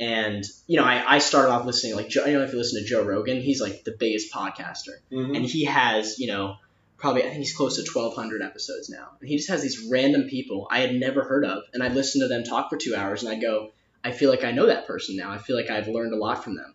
[0.00, 2.82] And you know, I, I started off listening like Joe, you know if you listen
[2.82, 5.36] to Joe Rogan, he's like the biggest podcaster, Mhm.
[5.36, 6.56] and he has you know
[6.96, 10.24] probably I think he's close to 1,200 episodes now, and he just has these random
[10.28, 13.22] people I had never heard of, and I'd listen to them talk for two hours,
[13.22, 13.72] and I'd go,
[14.04, 15.30] I feel like I know that person now.
[15.30, 16.74] I feel like I've learned a lot from them,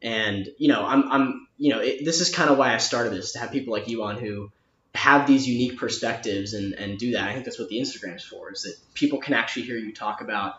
[0.00, 3.12] and you know, I'm I'm you know it, this is kind of why I started
[3.12, 4.50] this to have people like you on who
[4.94, 7.28] have these unique perspectives and and do that.
[7.28, 10.20] I think that's what the Instagram's for, is that people can actually hear you talk
[10.20, 10.54] about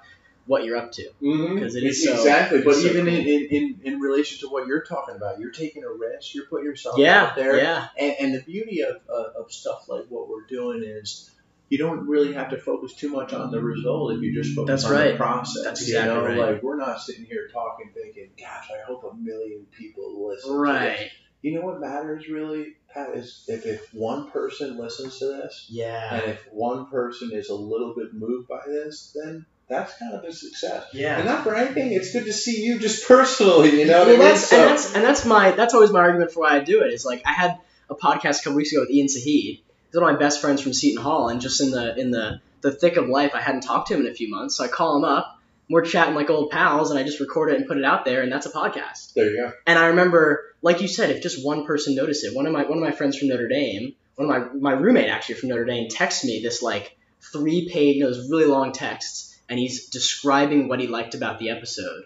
[0.46, 1.10] what you're up to.
[1.22, 1.60] Mm-hmm.
[1.60, 2.62] 'Cause it is so- exactly.
[2.62, 3.14] But so even cool.
[3.16, 6.36] in, in, in, in relation to what you're talking about, you're taking a risk.
[6.36, 7.58] You're putting yourself Yeah, out there.
[7.58, 11.32] yeah, And, and the beauty of, of, of stuff like what we're doing is
[11.74, 14.68] you don't really have to focus too much on the result if you just focus
[14.84, 15.12] That's on right.
[15.14, 15.64] the process.
[15.64, 16.54] That's you exactly know, right.
[16.54, 20.50] like we're not sitting here talking thinking, gosh, I hope a million people listen.
[20.52, 21.10] to this." right,
[21.42, 26.14] You know what matters really, Pat, is if, if one person listens to this yeah,
[26.16, 30.24] and if one person is a little bit moved by this, then that's kind of
[30.26, 30.86] a success.
[30.94, 31.18] yeah.
[31.18, 34.16] And not for anything, it's good to see you just personally, you know what well,
[34.16, 34.28] I mean?
[34.28, 36.84] that's, So- and that's and that's my that's always my argument for why I do
[36.84, 36.94] it.
[36.94, 37.58] Is like I had
[37.90, 39.62] a podcast a couple weeks ago with Ian Sahid.
[39.94, 42.42] He's one of my best friends from Seton Hall, and just in the in the
[42.62, 44.56] the thick of life, I hadn't talked to him in a few months.
[44.56, 45.40] So I call him up.
[45.70, 48.24] We're chatting like old pals, and I just record it and put it out there,
[48.24, 49.14] and that's a podcast.
[49.14, 49.54] there you go.
[49.68, 52.64] And I remember, like you said, if just one person noticed it, one of my
[52.64, 55.66] one of my friends from Notre Dame, one of my my roommate actually from Notre
[55.66, 56.98] Dame, texts me this like
[57.32, 61.38] three page, you know, those really long texts, and he's describing what he liked about
[61.38, 62.06] the episode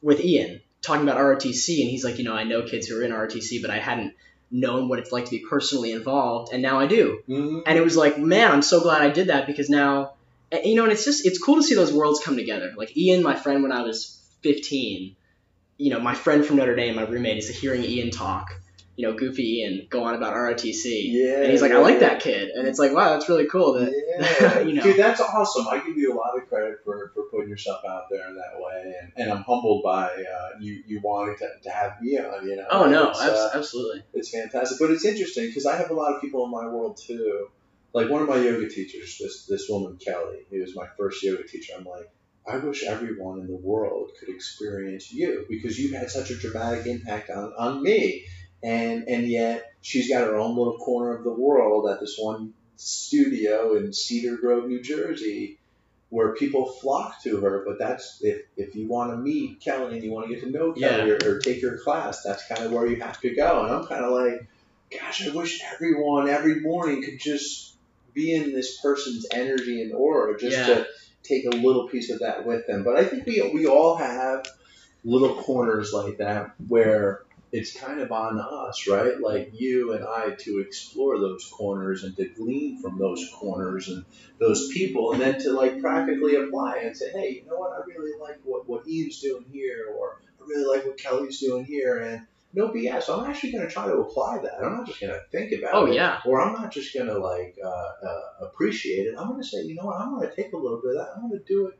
[0.00, 3.02] with Ian, talking about ROTC, and he's like, you know, I know kids who are
[3.02, 4.14] in ROTC, but I hadn't
[4.54, 7.20] known what it's like to be personally involved, and now I do.
[7.28, 7.60] Mm-hmm.
[7.66, 10.14] And it was like, man, I'm so glad I did that because now
[10.62, 12.72] you know, and it's just it's cool to see those worlds come together.
[12.76, 15.16] Like Ian, my friend, when I was 15,
[15.78, 18.52] you know, my friend from Notre Dame, my roommate, is hearing Ian talk.
[18.96, 20.84] You know, Goofy Ian go on about ROTC.
[20.84, 21.42] Yeah.
[21.42, 22.50] And he's like, I like that kid.
[22.50, 23.72] And it's like, wow, that's really cool.
[23.74, 23.90] That,
[24.40, 24.82] Yeah, you know.
[24.82, 25.66] dude, that's awesome.
[25.68, 28.52] I give you a lot of credit for, for putting yourself out there in that
[28.56, 32.46] way, and, and I'm humbled by uh, you you wanting to, to have me on.
[32.46, 32.66] You know.
[32.70, 34.04] Oh no, It's, uh, absolutely.
[34.12, 34.78] it's fantastic.
[34.78, 37.48] But it's interesting because I have a lot of people in my world too.
[37.92, 41.46] Like one of my yoga teachers, this this woman Kelly, who was my first yoga
[41.46, 41.72] teacher.
[41.76, 42.10] I'm like,
[42.46, 46.86] I wish everyone in the world could experience you because you've had such a dramatic
[46.86, 48.26] impact on, on me.
[48.64, 52.54] And and yet she's got her own little corner of the world at this one
[52.76, 55.58] studio in Cedar Grove, New Jersey,
[56.08, 57.62] where people flock to her.
[57.66, 60.50] But that's if if you want to meet Kelly and you want to get to
[60.50, 63.64] know Kelly or, or take her class, that's kind of where you have to go.
[63.64, 64.46] And I'm kind of like,
[64.98, 67.76] gosh, I wish everyone every morning could just
[68.14, 70.66] be in this person's energy and aura just Yeah.
[70.66, 70.86] to
[71.22, 72.82] take a little piece of that with them.
[72.84, 74.46] But I think we we all have
[75.04, 79.20] little corners like that where it's kind of on us, right?
[79.20, 84.04] Like you and I to explore those corners and to glean from those corners and
[84.40, 87.84] those people and then to like practically apply and say, hey, you know what, I
[87.86, 91.98] really like what, what Eve's doing here or I really like what Kelly's doing here
[91.98, 93.08] and no BS.
[93.08, 94.62] I'm actually going to try to apply that.
[94.64, 95.94] I'm not just going to think about Oh it.
[95.94, 96.20] yeah.
[96.24, 99.14] Or I'm not just going to like uh, uh, appreciate it.
[99.18, 101.06] I'm going to say, you know what, I'm going to take a little bit of
[101.06, 101.12] that.
[101.16, 101.78] I'm going to do it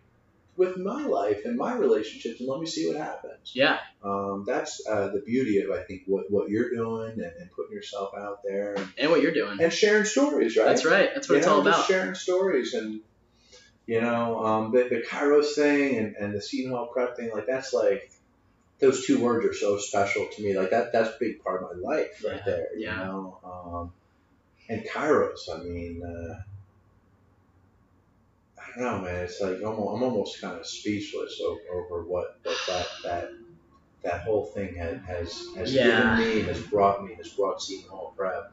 [0.56, 3.52] with my life and my relationships and let me see what happens.
[3.54, 3.78] Yeah.
[4.04, 7.72] Um, that's uh, the beauty of I think what, what you're doing and, and putting
[7.72, 9.60] yourself out there and, And what you're doing.
[9.60, 10.66] and sharing stories, right?
[10.66, 11.10] That's right.
[11.12, 11.86] That's what you it's know, all about.
[11.86, 13.00] sharing stories and
[13.86, 17.46] you know um, the the Kairos thing and, and the Seton Hall prep thing like
[17.46, 18.10] that's like
[18.78, 21.76] those two words are so special to me like that that's a big part of
[21.76, 22.96] my life right Yeah, there you yeah.
[23.04, 23.92] know um,
[24.70, 26.34] and Kairos I mean uh,
[28.76, 32.38] I don't know man it's like almost, I'm almost kind of speechless over, over what,
[32.42, 33.28] what that that
[34.02, 36.16] that whole thing has has, has Yeah.
[36.16, 38.52] given me has brought me has brought Seton Hall prep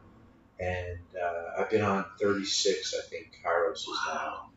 [0.60, 4.52] and uh, I've been on 36, I think Kairos is now.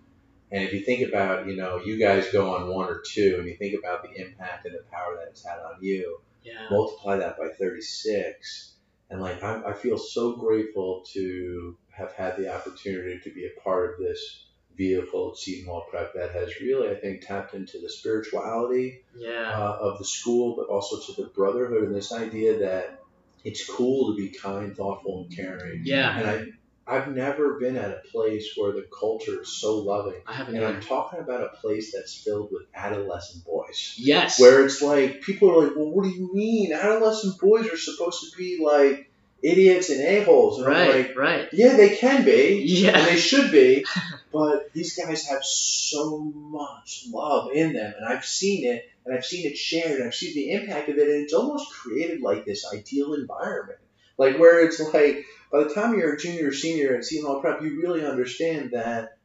[0.50, 3.48] And if you think about, you know, you guys go on one or two, and
[3.48, 6.68] you think about the impact and the power that it's had on you, Yeah.
[6.70, 8.74] multiply that by 36,
[9.10, 13.60] and like I, I feel so grateful to have had the opportunity to be a
[13.62, 14.43] part of this
[14.76, 19.50] vehicle, Hall Prep, that has really, I think, tapped into the spirituality Yeah.
[19.50, 23.00] uh, of the school, but also to the brotherhood and this idea that
[23.44, 25.82] it's cool to be kind, thoughtful, and caring.
[25.84, 26.18] Yeah.
[26.18, 26.46] And I,
[26.86, 30.20] I've never been at a place where the culture is so loving.
[30.26, 30.56] I haven't.
[30.56, 33.94] And I'm talking about a place that's filled with adolescent boys.
[33.98, 34.38] Yes.
[34.40, 36.72] Where it's like, people are like, well, what do you mean?
[36.72, 39.10] Adolescent boys are supposed to be like
[39.44, 40.58] idiots and a-holes.
[40.58, 41.06] And Right.
[41.08, 41.48] like, right.
[41.52, 42.62] yeah, they can be.
[42.66, 42.98] Yeah.
[42.98, 43.84] And they should be.
[44.32, 47.92] but these guys have so much love in them.
[47.96, 48.88] And I've seen it.
[49.04, 50.00] And I've seen it shared.
[50.00, 51.08] And I've seen the impact of it.
[51.08, 53.78] And it's almost created like this ideal environment.
[54.16, 57.40] Like where it's like, by the time you're a junior or senior at Seton Hall
[57.40, 59.18] Prep, you really understand that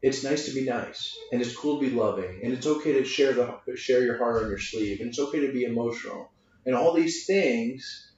[0.00, 1.16] it's nice to be nice.
[1.32, 2.40] And it's cool to be loving.
[2.42, 5.00] And it's okay to share, the, share your heart on your sleeve.
[5.00, 6.30] And it's okay to be emotional.
[6.66, 8.11] And all these things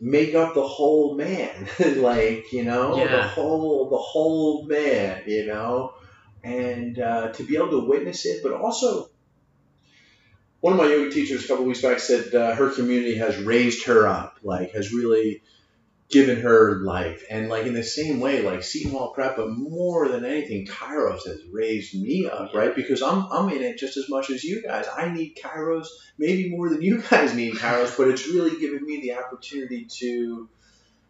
[0.00, 5.94] make up the whole man like you know the whole the whole man you know?
[6.44, 9.10] And uh, to be able to witness it but also
[10.60, 13.86] one of my yoga teachers a couple weeks back said uh, her community has raised
[13.86, 15.42] her up like has really
[16.08, 17.24] given her life.
[17.28, 21.26] And like in the same way like Seton Hall Prep but more than anything Kairos
[21.26, 22.74] has raised me up right?
[22.74, 24.86] Because I'm, I'm in it just as much as you guys.
[24.94, 25.86] I need Kairos
[26.18, 30.48] maybe more than you guys need Kairos but it's really given me the opportunity to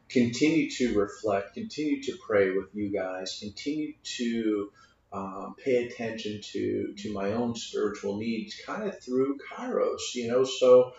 [0.09, 4.71] continue to reflect continue to pray with you guys continue to
[5.13, 10.45] um, pay attention to to my own spiritual needs kind of through Kairos you know?
[10.45, 10.93] So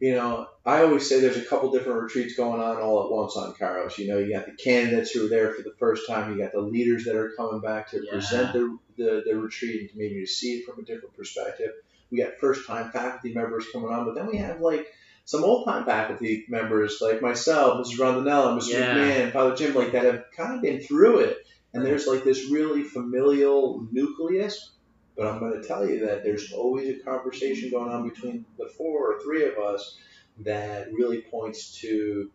[0.00, 3.36] you know, I always say there's a couple different retreats going on all at once
[3.36, 3.98] on Kairos.
[3.98, 6.32] You know, you got the candidates who are there for the first time.
[6.32, 8.12] You got the leaders that are coming back to Yeah.
[8.12, 11.70] present the, the, the retreat and maybe to see it from a different perspective.
[12.10, 14.86] We got first time faculty members coming on, but then we have like
[15.24, 17.98] some old time faculty members like myself, Mrs.
[17.98, 18.72] Rondinella, Mr.
[18.72, 18.94] Yeah.
[18.94, 21.38] McMahon, Father Jim, like that have kind of been through it.
[21.74, 24.70] And there's like this really familial nucleus
[25.18, 28.68] but I'm going to tell you that there's always a conversation going on between the
[28.78, 29.98] four or three of us
[30.44, 32.30] that really points to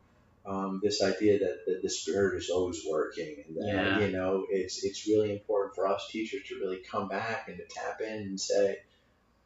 [0.45, 3.99] um, this idea that, that the spirit is always working and that Yeah.
[4.05, 7.63] you know it's it's really important for us teachers to really come back and to
[7.73, 8.79] tap in and say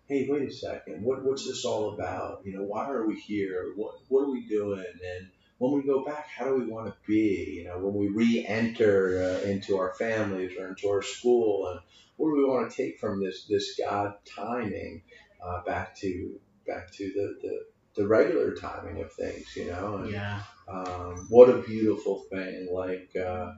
[0.07, 1.03] hey wait a second.
[1.03, 2.41] What, what's this all about?
[2.45, 3.73] You know why are we here?
[3.75, 4.79] What, what are we doing?
[4.79, 5.27] And
[5.59, 7.57] when we go back, how do we want to be?
[7.59, 11.79] You know, when we re-enter uh, into our families or into our school, and
[12.17, 15.01] what do we want to take from this this God timing
[15.43, 19.55] uh, back to back to the, the the regular timing of things?
[19.55, 20.41] You know, and, Yeah.
[20.67, 22.69] um, what a beautiful thing!
[22.71, 23.09] Like.
[23.15, 23.53] Uh,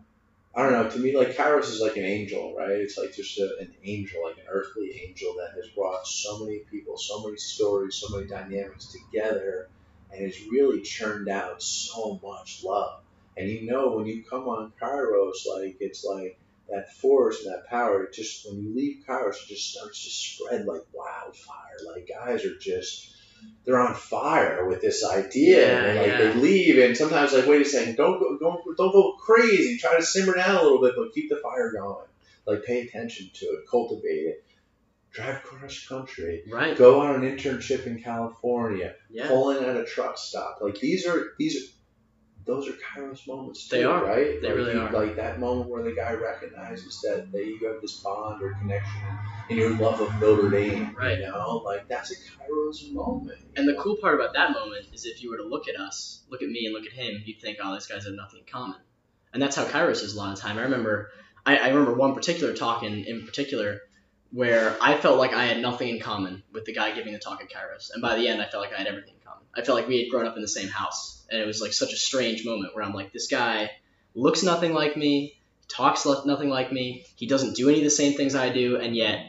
[0.55, 0.89] I don't know.
[0.89, 2.71] To me, like Kairos is like an angel, right?
[2.71, 6.61] It's like just a, an angel, like an earthly angel that has brought so many
[6.71, 9.69] people, so many stories, so many dynamics together,
[10.11, 13.01] and has really churned out so much love.
[13.37, 17.67] And you know, when you come on Kairos, like it's like that force and that
[17.67, 18.03] power.
[18.03, 21.77] It just when you leave Kairos, it just starts to spread like wildfire.
[21.93, 23.15] Like guys are just
[23.65, 26.17] they're on fire with this idea, Yeah, and like yeah.
[26.17, 29.77] they leave, and sometimes like wait a second, don't go, don't don't go crazy.
[29.77, 32.05] Try to simmer down a little bit, but keep the fire going.
[32.45, 34.43] Like pay attention to it, cultivate it.
[35.11, 36.43] Drive cross country.
[36.51, 36.77] Right.
[36.77, 38.95] Go on an internship in California.
[39.09, 39.27] Yeah.
[39.27, 40.59] Pull in at a truck stop.
[40.61, 41.67] Like these are these are
[42.45, 44.03] those are Kairos moments too, They are.
[44.03, 44.41] right?
[44.41, 44.91] They like really you- are.
[44.91, 49.01] Like that moment where the guy recognizes that, that you have this bond or connection
[49.49, 50.95] in your love of Notre Dame.
[50.97, 51.19] Right.
[51.19, 53.37] You know, like that's a Kairos moment.
[53.55, 56.23] And the cool part about that moment is if you were to look at us,
[56.29, 58.45] look at me and look at him, you'd think, oh, these guys have nothing in
[58.51, 58.79] common.
[59.33, 60.57] And that's how Kairos is a lot of time.
[60.57, 61.11] I remember
[61.45, 63.81] I, I remember one particular talk in, in particular
[64.31, 67.41] where I felt like I had nothing in common with the guy giving the talk
[67.41, 67.89] at Kairos.
[67.93, 69.43] And by the end I felt like I had everything in common.
[69.55, 71.25] I felt like we had grown up in the same house.
[71.31, 73.71] And it was like such a strange moment where I'm like, this guy
[74.13, 78.13] looks nothing like me, talks nothing like me, he doesn't do any of the same
[78.13, 79.25] things I do, and yet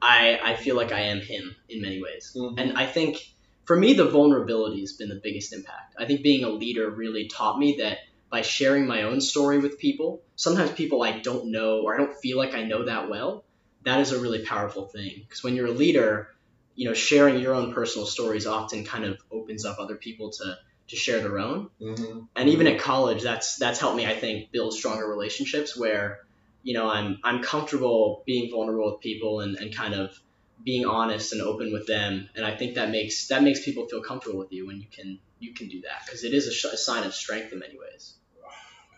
[0.00, 2.34] I, I feel like I am him in many ways.
[2.36, 2.54] Mhm.
[2.58, 3.18] And I think
[3.64, 5.94] for me, the vulnerability has been the biggest impact.
[5.98, 7.98] I think being a leader really taught me that
[8.30, 12.16] by sharing my own story with people, sometimes people I don't know or I don't
[12.16, 13.44] feel like I know that well,
[13.84, 15.24] that is a really powerful thing.
[15.26, 16.28] Because when you're a leader,
[16.74, 20.58] you know, sharing your own personal stories often kind of opens up other people to
[20.88, 21.70] to share their own.
[21.80, 22.28] Mhm.
[22.36, 26.20] And even at college, that's that's helped me, I think, build stronger relationships where,
[26.62, 30.18] you know, I'm I'm comfortable being vulnerable with people and, and kind of
[30.64, 32.28] being honest and open with them.
[32.36, 35.18] And I think that makes that makes people feel comfortable with you when you can
[35.40, 37.76] you can do that because it is a, sh- a sign of strength in many
[37.78, 38.14] ways.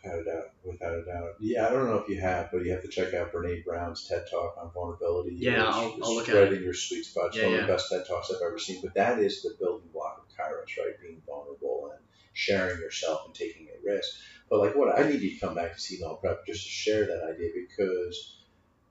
[0.05, 1.31] Without a doubt, without a doubt.
[1.41, 4.07] Yeah, I don't know if you have, but you have to check out Brene Brown's
[4.07, 5.35] TED Talk on vulnerability.
[5.37, 6.59] Yeah, I'll- I'll look at right it.
[6.59, 7.29] in your sweet spot.
[7.29, 7.61] It's Yeah, one yeah.
[7.63, 8.83] of the best TED Talks I've ever seen.
[8.83, 11.01] But that is the building block of Kairos, right?
[11.01, 14.11] Being vulnerable and sharing yourself and taking a risk.
[14.51, 17.07] But like, what I need you to come back to Seton Prep just to share
[17.07, 18.43] that idea because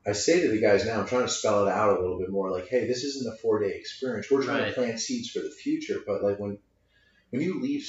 [0.06, 2.30] I say to the guys now, I'm trying to spell it out a little bit
[2.30, 2.50] more.
[2.50, 4.32] Like, hey, this isn't a four day experience.
[4.32, 4.70] We're trying Right.
[4.70, 6.00] to plant seeds for the future.
[6.06, 6.58] But like when
[7.30, 7.84] when you leave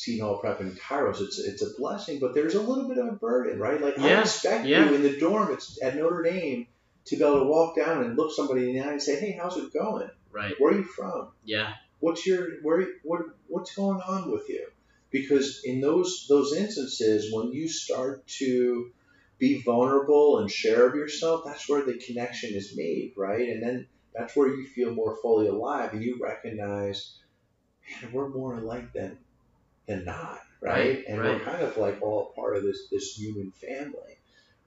[0.00, 3.08] Seton Hall Prep in Kairos, it's it's a blessing, but there's a little bit of
[3.08, 3.78] a burden, right?
[3.78, 4.88] Like I expect yeah.
[4.88, 6.66] you in the dorm it's at Notre Dame
[7.04, 9.32] to be able to walk down and look somebody in the eye and say, "Hey,
[9.32, 10.08] how's it going?
[10.32, 10.54] Right.
[10.58, 11.28] Where are you from?
[11.44, 11.74] Yeah.
[11.98, 14.68] What's your where what what's going on with you?"
[15.10, 18.92] Because in those those instances, when you start to
[19.38, 23.50] be vulnerable and share of yourself, that's where the connection is made, right?
[23.50, 27.18] And then that's where you feel more fully alive and you recognize,
[28.02, 29.18] man, we're more alike than
[29.90, 31.04] than not, right?
[31.08, 31.34] And right.
[31.34, 34.18] we're kind of like all part of this this human family.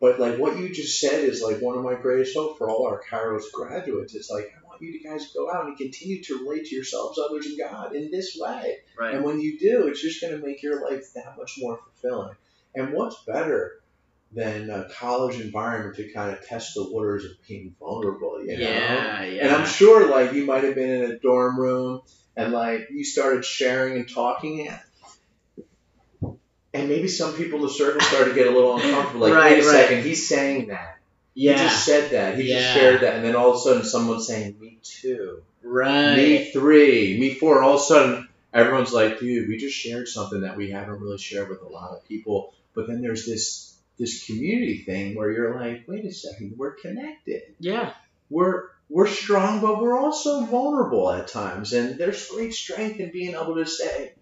[0.02, 2.86] But like what you just said is like one of my greatest hope for all
[2.88, 4.14] our Kairos graduates.
[4.14, 7.18] It's like I want you to guys go out and continue to relate to yourselves,
[7.18, 8.80] others, and God in this way.
[9.00, 9.16] Right.
[9.16, 12.36] And when you do, it's just going to make your life that much more fulfilling.
[12.76, 13.80] And what's better
[14.34, 18.64] than a college environment to kind of test the waters of being vulnerable, you know?
[18.64, 19.24] Yeah.
[19.24, 19.46] Yeah.
[19.46, 22.02] And I'm sure like you might have been in a dorm room
[22.36, 24.68] and like you started sharing and talking
[26.74, 29.22] and maybe some people in the circle started to get a little uncomfortable.
[29.28, 29.72] Like, Right, wait a right.
[29.88, 31.00] second, he's saying that.
[31.36, 31.54] Yeah.
[31.58, 32.38] He just said that.
[32.38, 32.60] He Yeah.
[32.60, 33.16] just shared that.
[33.16, 35.42] And then all of a sudden someone's saying, Me too.
[35.64, 36.16] right.
[36.16, 37.62] Me three, me four.
[37.64, 41.18] All of a sudden, everyone's like, dude, we just shared something that we haven't really
[41.18, 42.54] shared with a lot of people.
[42.76, 47.44] But then there's this this community thing where you're like, wait a second, we're connected.
[47.60, 47.94] Yeah.
[48.30, 51.74] We're we're strong, but we're also vulnerable at times.
[51.74, 54.14] And there's great strength in being able to say,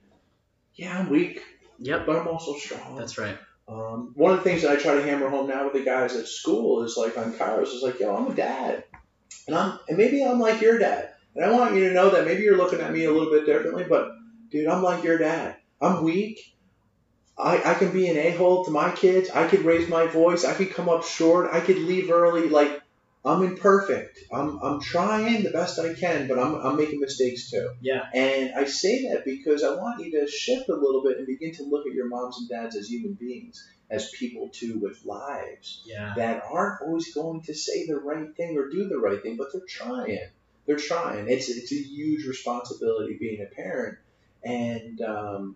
[0.76, 1.42] yeah, I'm weak,
[1.82, 2.06] Yep.
[2.06, 2.96] but I'm also strong.
[2.96, 3.38] That's right.
[3.68, 6.16] Um, one of the things that I try to hammer home now with the guys
[6.16, 8.84] at school is like on Kairos is like, yo, I'm a dad,
[9.48, 12.26] and I'm and maybe I'm like your dad, and I want you to know that
[12.26, 14.12] maybe you're looking at me a little bit differently, but
[14.50, 15.56] dude, I'm like your dad.
[15.80, 16.40] I'm weak.
[17.38, 19.30] I, I can be an a hole to my kids.
[19.30, 20.46] I could raise my voice.
[20.46, 21.50] I could come up short.
[21.52, 22.50] I could leave early.
[22.50, 22.81] Like
[23.24, 24.18] I'm imperfect.
[24.34, 27.70] I'm I'm trying the best I can, but I'm I'm making mistakes too.
[27.80, 28.08] Yeah.
[28.14, 31.54] And I say that because I want you to shift a little bit and begin
[31.56, 35.84] to look at your moms and dads as human beings, as people too with lives
[35.86, 36.14] Yeah.
[36.16, 39.54] that aren't always going to say the right thing or do the right thing, but
[39.54, 40.18] they're trying.
[40.66, 41.30] They're trying.
[41.30, 43.98] It's it's a huge responsibility being a parent,
[44.44, 45.56] and um,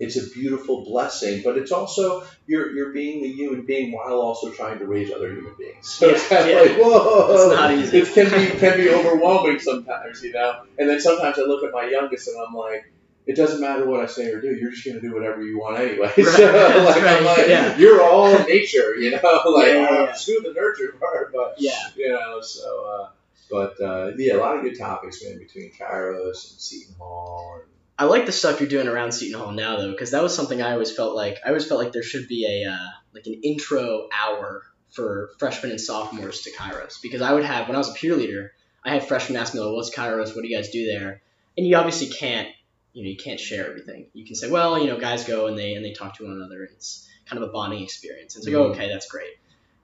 [0.00, 4.50] it's a beautiful blessing, but it's also you're you're being a human being while also
[4.50, 5.88] trying to raise other human beings.
[5.88, 6.72] So it's Yeah, kind of yeah.
[6.72, 7.98] like whoa, It's not easy.
[7.98, 10.62] It can be can be overwhelming sometimes, you know.
[10.78, 12.90] And then sometimes I look at my youngest and I'm like,
[13.26, 14.48] it doesn't matter what I say or do.
[14.54, 16.12] You're just gonna do whatever you want anyway.
[16.18, 16.24] Right.
[16.26, 17.16] So like Right.
[17.18, 17.76] I'm like, Yeah.
[17.76, 19.20] you're all nature, you know.
[19.46, 20.12] Like Yeah, yeah, uh, yeah.
[20.12, 21.78] screw the nurture part, but Yeah.
[21.96, 22.40] you know.
[22.40, 23.08] So, uh,
[23.50, 27.60] but uh, yeah, a lot of good topics, man, between Kairos and Seton Hall.
[27.60, 30.34] And, I like the stuff you're doing around Seton Hall now, though, because that was
[30.34, 31.38] something I always felt like.
[31.44, 35.70] I always felt like there should be a uh, like an intro hour for freshmen
[35.70, 38.52] and sophomores to Kairos, because I would have when I was a peer leader,
[38.84, 40.34] I had freshmen ask me, like, "What's Kairos?
[40.34, 41.22] What do you guys do there?"
[41.56, 42.48] And you obviously can't,
[42.92, 44.08] you know, you can't share everything.
[44.12, 46.32] You can say, "Well, you know, guys go and they and they talk to one
[46.32, 48.66] another, and it's kind of a bonding experience." And it's like, Mhm.
[48.66, 49.34] "Oh, okay, that's great,"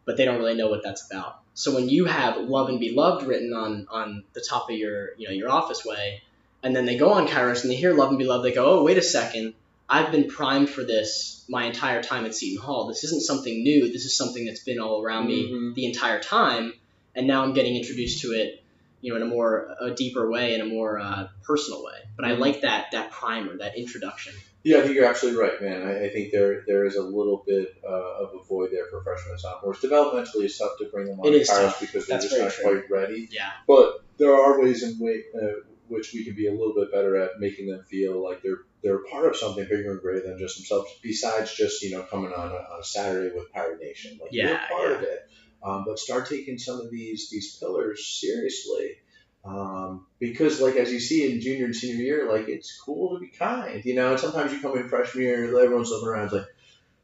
[0.05, 1.41] but they don't really know what that's about.
[1.55, 5.11] So when you have "Love and Be Loved" written on on the top of your
[5.17, 6.23] you know your office way
[6.63, 8.45] and then they go on Kairos and they hear Love and Be Loved.
[8.45, 9.55] They go, oh, wait a second.
[9.89, 12.87] I've been primed for this my entire time at Seton Hall.
[12.87, 13.91] This isn't something new.
[13.93, 15.75] This is something that's been all around me Mhm.
[15.75, 16.73] the entire time,
[17.17, 18.63] and now I'm getting introduced to it,
[19.01, 21.99] you know, in a more a deeper way, in a more uh, personal way.
[22.17, 22.39] But I Mhm.
[22.39, 24.33] like that that primer, that introduction.
[24.63, 25.83] Yeah, I think you're absolutely right, man.
[25.83, 27.89] I, I think there there is a little bit uh,
[28.23, 29.79] of a void there for freshmen and sophomores.
[29.79, 31.81] Developmentally, it's tough to bring them on It is Kairos tough.
[31.81, 32.83] because they're That's just not true.
[32.83, 33.29] quite ready.
[33.33, 35.47] Yeah, But there are ways in way, uh,
[35.91, 39.05] which we can be a little bit better at making them feel like they're they're
[39.11, 40.89] part of something bigger and greater than just themselves.
[41.03, 44.51] Besides just you know coming on a, on a Saturday with Pirate Nation, like you're
[44.51, 44.97] Yeah, part yeah.
[44.97, 45.31] of it.
[45.63, 48.97] Um, but start taking some of these these pillars seriously.
[49.45, 53.21] Um, because like as you see in junior and senior year, like it's cool to
[53.21, 54.13] be kind, you know.
[54.13, 56.47] And sometimes you come in freshman year, everyone's looking around, like,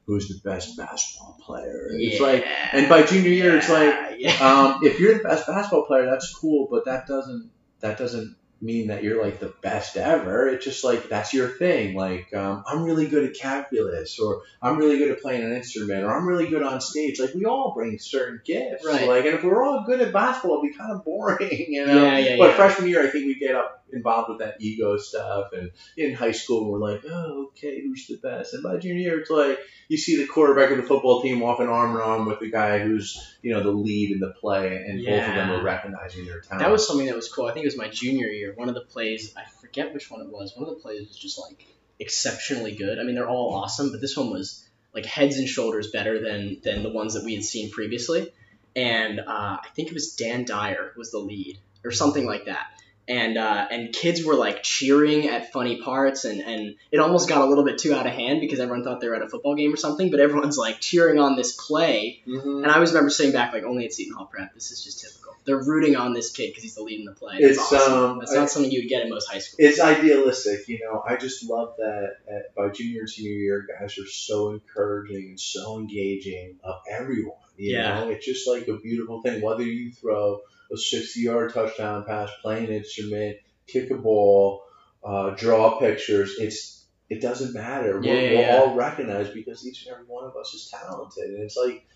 [0.06, 1.88] who's the best basketball player?
[1.90, 4.36] And It's like, and by junior year, it's like, yeah.
[4.40, 8.88] um, if you're the best basketball player, that's cool, but that doesn't that doesn't mean
[8.88, 10.48] that you're like the best ever.
[10.48, 11.94] It's just like that's your thing.
[11.94, 16.04] Like um, I'm really good at calculus, or I'm really good at playing an instrument,
[16.04, 17.20] or I'm really good on stage.
[17.20, 18.84] Like we all bring certain gifts.
[18.84, 19.06] Right.
[19.06, 22.04] Like, and if we're all good at basketball, it'd be kind of boring, you know.
[22.04, 22.56] yeah, yeah, But yeah.
[22.56, 26.32] freshman year, I think we get up involved with that ego stuff, and in high
[26.32, 28.54] school, we're like, oh, okay, who's the best?
[28.54, 29.58] And by junior year, it's like
[29.88, 32.78] you see the quarterback of the football team walking arm in arm with the guy
[32.80, 35.56] who's you know the lead in the play, and both of them Yeah.
[35.56, 36.64] are recognizing their talent.
[36.64, 37.46] That was something that was cool.
[37.46, 38.52] I think it was my junior year.
[38.54, 40.54] One of the plays, I forget which one it was.
[40.56, 41.66] One of the plays was just like
[41.98, 42.98] exceptionally good.
[42.98, 46.60] I mean, they're all awesome, but this one was like heads and shoulders better than
[46.62, 48.32] than the ones that we had seen previously.
[48.74, 49.24] And uh,
[49.62, 52.66] I think it was Dan Dyer was the lead or something like that.
[53.08, 57.40] And uh, and kids were like cheering at funny parts, and, and it almost got
[57.40, 59.54] a little bit too out of hand because everyone thought they were at a football
[59.54, 60.10] game or something.
[60.10, 62.62] But everyone's like cheering on this play, Mhm.
[62.64, 64.52] and I always remember sitting back like, only at Seton Hall Prep.
[64.54, 65.34] This is just typical.
[65.44, 67.38] They're rooting on this kid because he's the lead in the play.
[67.40, 67.92] That's It's, awesome.
[67.92, 69.58] um, That's I- not something you would get in most high schools.
[69.60, 71.00] It's idealistic, you know.
[71.06, 75.40] I just love that at, by junior and senior year, guys are so encouraging and
[75.40, 77.36] so engaging of everyone.
[77.56, 78.00] You Yeah.
[78.00, 79.40] know, it's just like a beautiful thing.
[79.40, 80.40] Whether you throw
[80.72, 84.62] a 60 yard touchdown pass, play an instrument, kick a ball,
[85.04, 88.00] uh, draw pictures, it's it doesn't matter.
[88.02, 88.58] Yeah, we're yeah, we're yeah.
[88.58, 91.86] all recognized because each and every one of us is talented, and it's like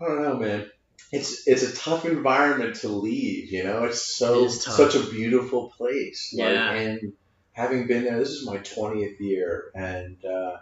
[0.00, 0.70] I don't know, man.
[1.10, 3.50] It's it's a tough environment to leave.
[3.52, 6.34] You know, it's so It such a beautiful place.
[6.36, 6.72] Like, Yeah.
[6.72, 7.12] and
[7.52, 10.58] having been there, this is my twentieth year, and uh,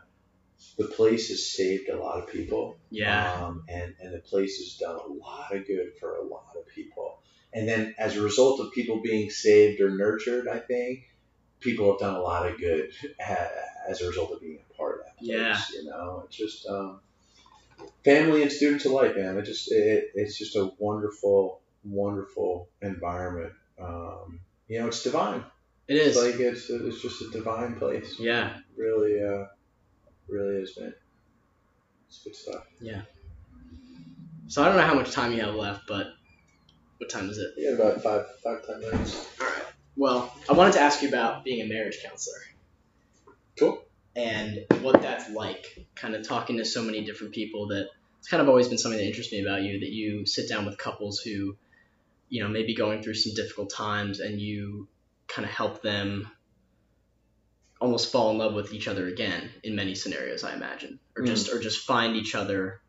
[0.78, 2.78] the place has saved a lot of people.
[2.90, 3.30] Yeah.
[3.44, 6.66] Um, and and the place has done a lot of good for a lot of
[6.74, 7.20] people.
[7.52, 11.04] And then as a result of people being saved or nurtured, I think
[11.60, 12.90] people have done a lot of good
[13.88, 15.30] as a result of being a part of that place.
[15.30, 15.60] Yeah.
[15.72, 17.00] You know, it's just um,
[18.04, 19.38] family and students alike, man.
[19.38, 23.52] It just it, it's just a wonderful, wonderful environment.
[23.80, 25.44] Um, you know, it's divine.
[25.88, 28.18] It It's like it's it's just a divine place.
[28.18, 28.58] yeah.
[28.76, 29.46] Really, uh,
[30.28, 30.92] really is, man.
[32.08, 32.66] It's good stuff.
[32.80, 33.02] Yeah.
[34.48, 36.08] So I don't know how much time you have left, but
[36.98, 37.54] what time is it?
[37.76, 39.26] Got about five, five, ten minutes.
[39.40, 39.62] All right.
[39.96, 42.38] Well, I wanted to ask you about being a marriage counselor.
[43.58, 43.82] Cool.
[44.14, 47.88] And what that's like, kind of talking to so many different people that
[48.18, 50.66] it's kind of always been something that interests me about you that you sit down
[50.66, 51.56] with couples who,
[52.28, 54.88] you know, may be going through some difficult times and you
[55.28, 56.30] kind of help them
[57.80, 61.26] almost fall in love with each other again in many scenarios, I imagine, or Mm.
[61.26, 62.80] just or just find each other,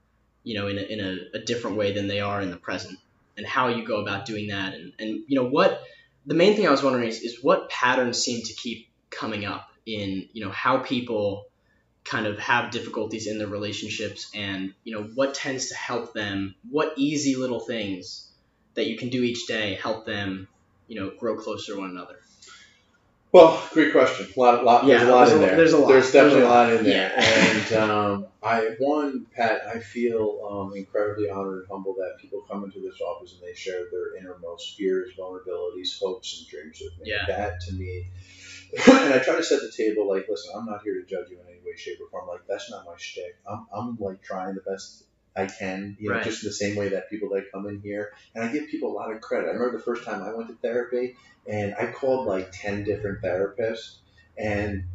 [0.44, 2.98] you know, in a, in a, a different way than they are in the present,
[3.38, 5.82] and how you go about doing that, and and you know what
[6.26, 9.70] the main thing I was wondering is, is what patterns seem to keep coming up
[9.86, 11.46] in you know how people
[12.04, 16.56] kind of have difficulties in their relationships and you know what tends to help them
[16.70, 18.32] what easy little things
[18.76, 20.48] that you can do each day help them
[20.88, 22.20] you know grow closer to one another
[23.34, 24.28] Well, great question.
[24.36, 25.56] A lot, lot Yeah, there's a lot in a- there.
[25.58, 25.88] there's a lot.
[25.90, 26.74] There's definitely There's a a lot lot.
[26.78, 27.14] in there.
[27.16, 27.24] Yeah.
[27.58, 32.64] And um, I, one, Pat, I feel um, incredibly honored and humbled that people come
[32.64, 37.12] into this office and they share their innermost fears, vulnerabilities, hopes, and dreams with me.
[37.12, 37.26] Yeah.
[37.28, 38.08] That to me,
[38.88, 41.38] and I try to set the table like, listen, I'm not here to judge you
[41.40, 42.28] in any way, shape, or form.
[42.30, 43.36] Like that's not my shtick.
[43.50, 45.04] I'm, I'm like trying the best
[45.38, 46.24] I can, you know, Right.
[46.24, 48.92] just in the same way that people that come in here, and I give people
[48.92, 49.48] a lot of credit.
[49.48, 51.16] I remember the first time I went to therapy,
[51.48, 53.98] and I called like ten different therapists,
[54.38, 54.86] and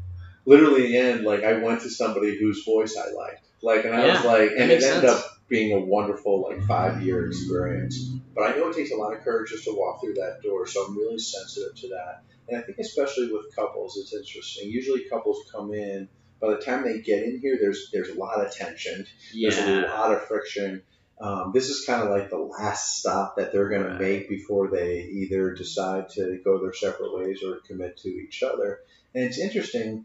[0.44, 3.94] literally in the end, like I went to somebody whose voice I liked, like, and
[3.94, 5.24] I was like, and it makes ended sense.
[5.24, 8.10] up being a wonderful like five year experience.
[8.34, 10.66] But I know it takes a lot of courage just to walk through that door,
[10.66, 12.22] so I'm really sensitive to that.
[12.48, 14.70] And I think especially with couples, it's interesting.
[14.70, 16.08] Usually couples come in.
[16.42, 19.06] By the time they get in here, there's there's a lot of tension.
[19.32, 20.82] There's a lot of friction.
[21.20, 23.98] Um, this is kind of like the last stop that they're going Right.
[23.98, 28.42] to make before they either decide to go their separate ways or commit to each
[28.42, 28.80] other.
[29.14, 30.04] And it's interesting,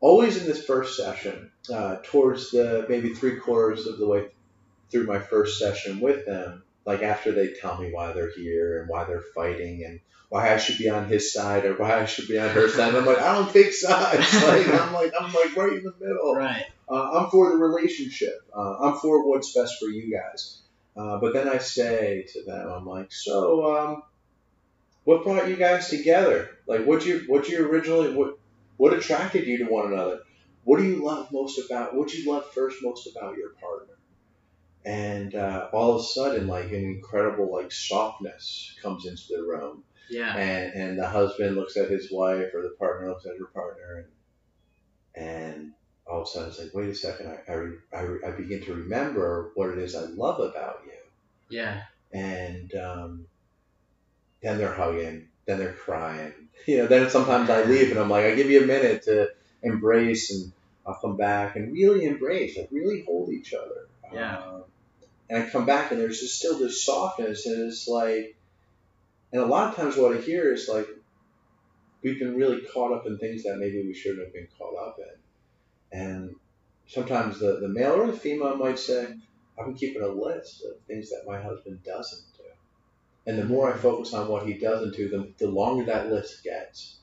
[0.00, 4.26] always in this first session, uh, towards the maybe three quarters of the way
[4.90, 8.88] through my first session with them, like after they tell me why they're here and
[8.88, 12.28] why they're fighting and why I should be on his side or why I should
[12.28, 12.94] be on her side.
[12.94, 14.32] I'm like, I don't take sides.
[14.42, 16.34] Like I'm like I'm like right in the middle.
[16.34, 16.66] Right.
[16.88, 18.40] Uh, I'm for the relationship.
[18.56, 20.60] Uh, I'm for what's best for you guys.
[20.96, 24.02] Uh, but then I say to them, I'm like, so, um,
[25.04, 26.50] what brought you guys together?
[26.66, 28.38] Like, what you, what you originally, what,
[28.76, 30.20] what attracted you to one another?
[30.64, 31.94] What do you love most about?
[31.94, 33.79] What you love first most about your partner?
[34.84, 39.84] And uh, all of a sudden, like an incredible like softness comes into the room,
[40.08, 40.34] Yeah.
[40.34, 44.06] and and the husband looks at his wife or the partner looks at her partner
[45.14, 45.72] and and
[46.06, 47.28] all of a sudden it's like wait a second.
[47.28, 50.92] I, I, I, I begin to remember what it is I love about you.
[51.56, 51.82] Yeah.
[52.12, 53.26] and um,
[54.42, 56.32] then they're hugging then they're crying.
[56.66, 59.28] You know then sometimes I leave and I'm like I give you a minute to
[59.62, 60.52] embrace and
[60.86, 64.38] I'll come back and really embrace like really hold each other Yeah.
[64.38, 64.64] um,
[65.28, 68.36] and I come back and there's just still this softness and it's like
[69.32, 70.88] and a lot of times what I hear is like
[72.02, 74.98] we've been really caught up in things that maybe we shouldn't have been caught up
[74.98, 75.98] in.
[75.98, 76.36] And
[76.86, 79.14] sometimes the, the male or the female might say,
[79.58, 82.44] I've been keeping a list of things that my husband doesn't do.
[83.26, 86.42] And the more I focus on what he doesn't do, the, the longer that list
[86.42, 86.96] gets.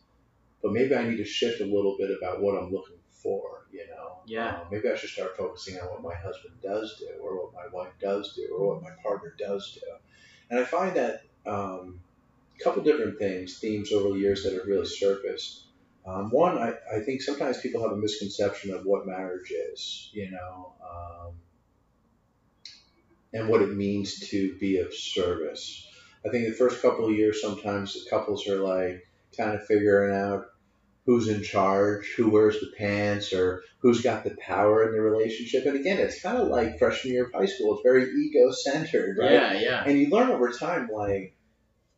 [0.64, 3.86] But maybe I need to shift a little bit about what I'm looking for, you
[3.88, 4.20] know?
[4.26, 4.48] Yeah.
[4.48, 7.68] Uh, maybe I should start focusing on what my husband does do, or what my
[7.72, 9.88] wife does do, or what my partner does do.
[10.50, 12.00] And I find that um,
[12.60, 15.66] a couple different things, themes over the years that have really surfaced.
[16.06, 20.32] Um, one, I, I think sometimes people have a misconception of what marriage is, you
[20.32, 21.34] know, um,
[23.34, 25.86] and what it means to be of service.
[26.26, 29.06] I think the first couple of years, sometimes the couples are like
[29.36, 30.46] kind of figuring out
[31.08, 35.66] who's in charge, who wears the pants, or who's got the power in the relationship.
[35.66, 37.74] And again, it's kind of like freshman year of high school.
[37.74, 39.32] It's very ego centered, right?
[39.32, 39.54] Yeah.
[39.54, 39.84] Yeah.
[39.86, 41.36] And you learn over time, like,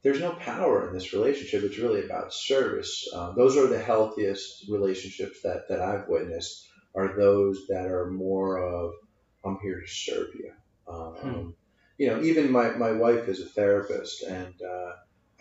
[0.04, 1.64] there's no power in this relationship.
[1.64, 3.10] It's really about service.
[3.14, 8.60] Um, those are the healthiest relationships that, that I've witnessed are those that are more
[8.60, 8.94] of,
[9.44, 10.52] I'm here to serve you.
[10.88, 11.50] Um, Hmm.
[11.98, 14.92] You know, even my, my wife is a therapist, and uh,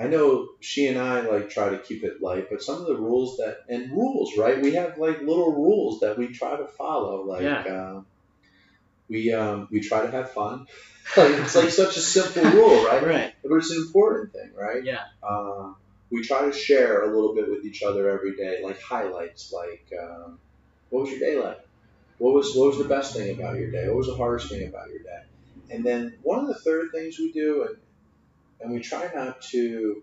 [0.00, 2.96] I know she and I like try to keep it light, but some of the
[2.96, 4.60] rules that, and rules, right?
[4.62, 7.24] We have like little rules that we try to follow.
[7.24, 7.62] Like, Yeah.
[7.64, 8.06] um,
[9.08, 10.66] we, um, we try to have fun.
[11.16, 13.02] like, it's like such a simple rule, right?
[13.04, 13.34] Right.
[13.42, 14.84] but it's an important thing, right?
[14.84, 15.04] Yeah.
[15.28, 15.76] Um,
[16.10, 19.90] we try to share a little bit with each other every day, like highlights, like
[20.00, 20.38] um,
[20.90, 21.60] what was your day like?
[22.18, 23.86] What was what was the best thing about your day?
[23.88, 25.22] What was the hardest thing about your day?
[25.70, 27.76] And then one of the third things we do, and
[28.60, 30.02] and we try not to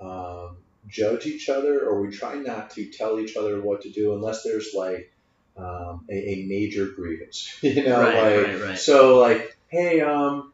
[0.00, 0.56] um,
[0.88, 4.42] judge each other, or we try not to tell each other what to do unless
[4.42, 5.10] there's like
[5.56, 8.78] um, a, a major grievance, you know, Right, like right, right.
[8.78, 10.52] so like, hey, um,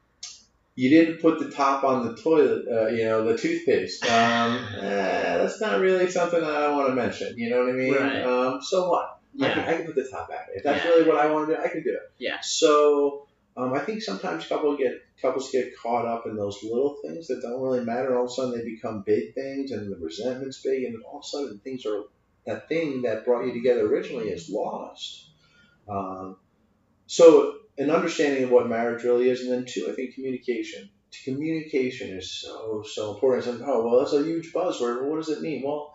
[0.76, 4.04] you didn't put the top on the toilet, uh, you know, the toothpaste.
[4.08, 7.36] Um, eh, that's not really something that I want to mention.
[7.36, 7.94] You know what I mean?
[7.94, 8.22] Right.
[8.22, 9.18] Um, so what?
[9.40, 9.70] I, can, Yeah.
[9.70, 10.48] I can put the top back.
[10.54, 10.90] If that's Yeah.
[10.90, 12.12] really what I want to do, I can do it.
[12.18, 12.38] Yeah.
[12.40, 13.26] So
[13.56, 17.42] um, I think sometimes couples get couples get caught up in those little things that
[17.42, 18.16] don't really matter.
[18.16, 21.24] All of a sudden they become big things, and the resentment's big, and all of
[21.24, 22.04] a sudden things are
[22.46, 25.30] that thing that brought you together originally is lost.
[25.88, 26.36] Um,
[27.06, 30.90] so an understanding of what marriage really is, and then two, I think communication.
[31.24, 33.46] Communication is so so important.
[33.46, 35.02] It's like, oh well, that's a huge buzzword.
[35.02, 35.62] What does it mean?
[35.64, 35.92] Well,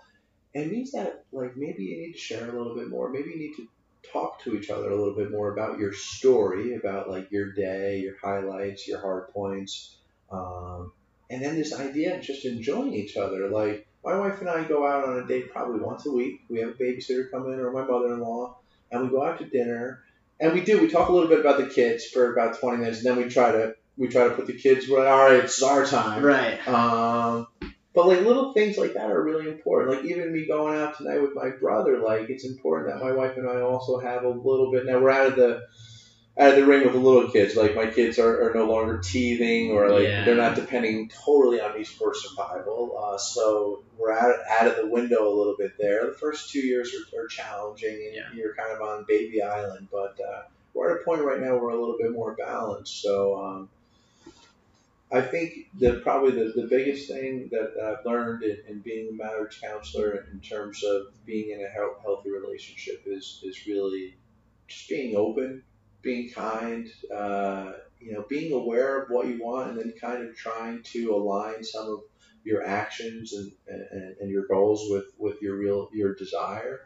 [0.54, 3.12] it means that like maybe you need to share a little bit more.
[3.12, 3.68] Maybe you need to
[4.12, 8.00] talk to each other a little bit more about your story, about like your day,
[8.00, 9.98] your highlights, your hard points,
[10.32, 10.92] um,
[11.30, 13.50] and then this idea of just enjoying each other.
[13.50, 16.42] Like my wife and I go out on a date probably once a week.
[16.50, 18.58] We have a babysitter come in or my mother-in-law,
[18.92, 20.04] and we go out to dinner.
[20.40, 20.82] And we do.
[20.82, 23.30] We talk a little bit about the kids for about 20 minutes, and then we
[23.30, 24.90] try to we try to put the kids.
[24.90, 26.24] All right, it's our time.
[26.24, 26.68] Right.
[26.68, 27.48] Um,
[27.96, 29.96] but like little things like that are really important.
[29.96, 33.38] Like even me going out tonight with my brother, like it's important that my wife
[33.38, 34.86] and I also have a little bit.
[34.86, 35.64] Now we're out of the
[36.38, 37.56] out of the ring with the little kids.
[37.56, 40.26] Like my kids are, are no longer teething or like Yeah.
[40.26, 42.98] they're not depending totally on me for survival.
[43.02, 46.08] Uh, so we're out, out of the window a little bit there.
[46.08, 48.24] The first two years are, are challenging and Yeah.
[48.36, 50.42] you're kind of on baby island, but uh,
[50.74, 53.02] we're at a point right now where we're a little bit more balanced.
[53.02, 53.70] So um,
[55.12, 59.14] I think that probably the, the biggest thing that I've learned in, in being a
[59.14, 64.16] marriage counselor in terms of being in a health, healthy relationship is, is really
[64.68, 65.64] just being open,
[66.02, 70.36] being kind, uh, you know, being aware of what you want and then kind of
[70.36, 72.00] trying to align some of
[72.44, 76.82] your actions and, and, and your goals with, with your real, your desire.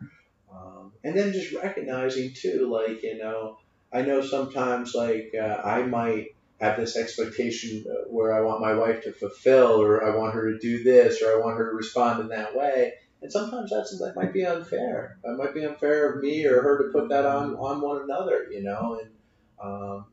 [0.54, 3.60] Um, and then just recognizing too, like, you know,
[3.94, 9.04] I know sometimes like uh, I might have this expectation where I want my wife
[9.04, 12.20] to fulfill or I want her to do this or I want her to respond
[12.22, 12.94] in that way.
[13.22, 15.18] And sometimes that's that might be unfair.
[15.24, 18.48] It might be unfair of me or her to put that on on one another,
[18.52, 19.00] you know.
[19.02, 19.12] And
[19.62, 20.06] um,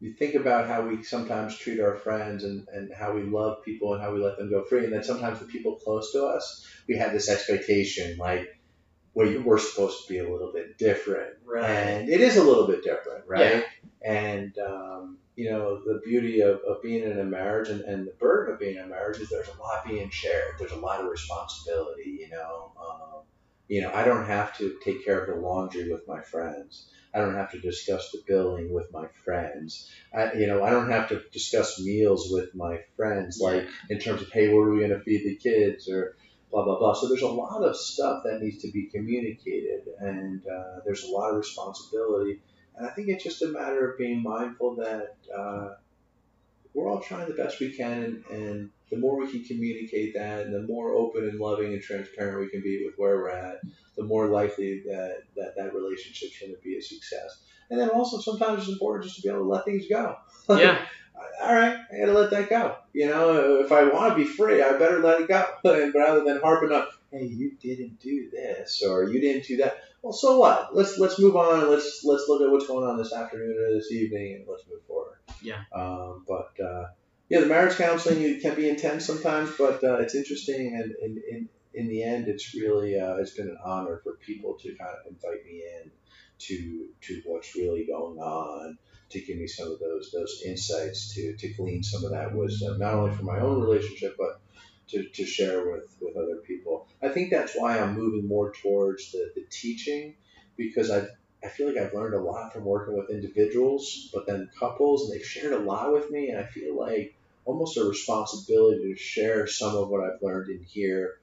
[0.00, 3.92] you think about how we sometimes treat our friends and, and how we love people
[3.92, 6.66] and how we let them go free, and then sometimes the people close to us,
[6.88, 8.48] we have this expectation like,
[9.12, 11.64] well, we're supposed to be a little bit different, Right.
[11.68, 13.64] and it is a little bit different, right?
[14.02, 18.12] And um, you know, the beauty of, of being in a marriage and, and the
[18.12, 20.54] burden of being in a marriage is there's a lot being shared.
[20.58, 22.18] There's a lot of responsibility.
[22.20, 23.22] You know, um,
[23.68, 26.90] you know, I don't have to take care of the laundry with my friends.
[27.14, 29.90] I don't have to discuss the billing with my friends.
[30.14, 34.22] I, you know, I don't have to discuss meals with my friends, like in terms
[34.22, 36.16] of, hey, what are we going to feed the kids or
[36.50, 36.94] blah, blah, blah.
[36.94, 41.08] So there's a lot of stuff that needs to be communicated and uh, there's a
[41.10, 42.40] lot of responsibility.
[42.80, 45.74] And I think it's just a matter of being mindful that uh,
[46.72, 50.46] we're all trying the best we can, and, and the more we can communicate that,
[50.46, 53.60] and the more open and loving and transparent we can be with where we're at,
[53.98, 57.42] the more likely that that, that relationship's going to be a success.
[57.68, 60.16] And then also sometimes it's important just to be able to let things go.
[60.48, 60.82] Yeah.
[61.42, 62.76] All right, I got to let that go.
[62.94, 65.46] You know, if I want to be free, I better let it go,
[65.94, 66.92] rather than harping up.
[67.12, 69.80] Hey, you didn't do this, or you didn't do that.
[70.02, 70.74] Well, so what?
[70.74, 71.70] Let's let's move on.
[71.70, 74.82] Let's let's look at what's going on this afternoon or this evening, and let's move
[74.86, 75.18] forward.
[75.42, 75.62] Yeah.
[75.72, 76.86] Um, but uh,
[77.28, 81.22] yeah, the marriage counseling it can be intense sometimes, but uh, it's interesting, and in,
[81.30, 84.90] in in the end, it's really uh, it's been an honor for people to kind
[84.90, 85.90] of invite me in
[86.38, 88.78] to to what's really going on,
[89.10, 92.78] to give me some of those those insights, to to glean some of that wisdom,
[92.78, 94.40] not only for my own relationship, but
[94.90, 96.88] to, to share with, with other people.
[97.02, 100.14] I think that's why I'm moving more towards the, the teaching
[100.56, 101.06] because I
[101.42, 105.18] I feel like I've learned a lot from working with individuals, but then couples, and
[105.18, 107.16] they've shared a lot with me, and I feel like
[107.46, 111.20] almost a responsibility to share some of what I've learned in here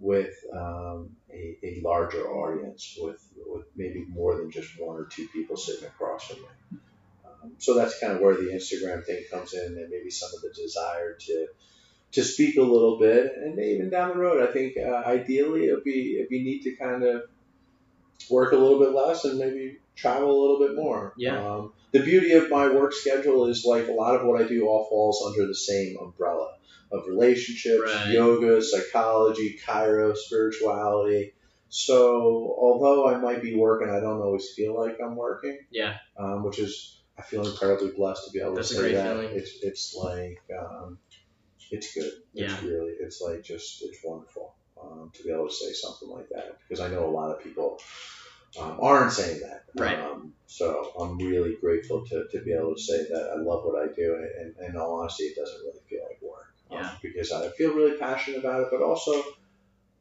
[0.00, 5.28] with um, a, a larger audience, with, with maybe more than just one or two
[5.28, 6.78] people sitting across from me.
[7.24, 10.40] Um, so that's kind of where the Instagram thing comes in, and maybe some of
[10.40, 11.46] the desire to
[12.12, 15.84] to speak a little bit, and even down the road, I think uh, ideally it'd
[15.84, 17.22] be it'd be neat to kind of
[18.30, 21.12] work a little bit less and maybe travel a little bit more.
[21.16, 21.38] Yeah.
[21.44, 24.66] Um, the beauty of my work schedule is like a lot of what I do
[24.66, 26.54] all falls under the same umbrella
[26.92, 28.12] of relationships, Right.
[28.12, 31.34] yoga, psychology, Kairos, spirituality.
[31.68, 35.96] So although I might be working, I don't always feel like I'm working Yeah.
[36.18, 39.12] um, which is I feel incredibly blessed to be able That's to say that.
[39.16, 39.36] feeling.
[39.36, 40.98] It's it's like um,
[41.70, 42.12] it's good.
[42.32, 42.52] Yeah.
[42.52, 46.28] It's really it's like just it's wonderful um, to be able to say something like
[46.30, 47.78] that because I know a lot of people
[48.58, 49.64] um, aren't saying that.
[49.74, 49.98] Right.
[49.98, 53.80] Um, so I'm really grateful to, to be able to say that I love what
[53.82, 56.52] I do and, and in all honesty it doesn't really feel like work.
[56.70, 56.90] um, Yeah.
[57.02, 59.22] because I feel really passionate about it, but also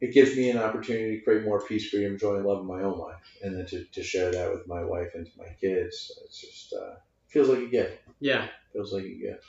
[0.02, 2.82] it gives me an opportunity to create more peace, freedom, joy, and love in my
[2.84, 6.18] own life, and then to, to share that with my wife and to my kids.
[6.24, 6.96] It's just uh,
[7.28, 8.02] feels like a gift.
[8.22, 8.48] Yeah.
[8.72, 9.44] Feels like a gift.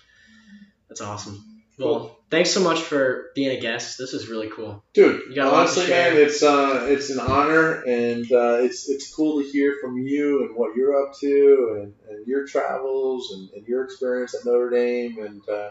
[0.88, 1.42] That's awesome.
[1.86, 3.98] Well, thanks so much for being a guest.
[3.98, 4.82] This is really cool.
[4.92, 8.58] Dude, You got a lot to honestly, man, it's uh, it's an honor, and uh,
[8.60, 12.46] it's it's cool to hear from you and what you're up to, and, and your
[12.46, 15.70] travels and, and your experience at Notre Dame, and uh,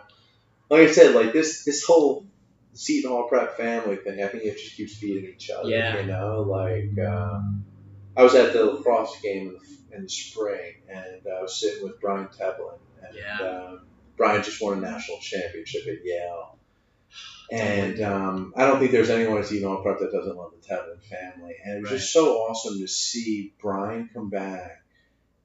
[0.69, 2.25] like I said, like this this whole
[2.73, 5.69] Seton Hall Prep family thing, I think it just keeps feeding each other.
[5.69, 5.99] Yeah.
[6.01, 7.39] You know, like uh,
[8.15, 11.83] I was at the lacrosse game in the, in the spring, and I was sitting
[11.83, 13.39] with Brian Tevlin, and Yeah.
[13.41, 13.81] um,
[14.19, 16.55] Brian just won a national championship at Yale.
[17.51, 21.01] And um, I don't think there's anyone at Hall Prep that doesn't love the Tevlin
[21.01, 21.55] family.
[21.65, 24.83] And it was just so awesome to see Brian come back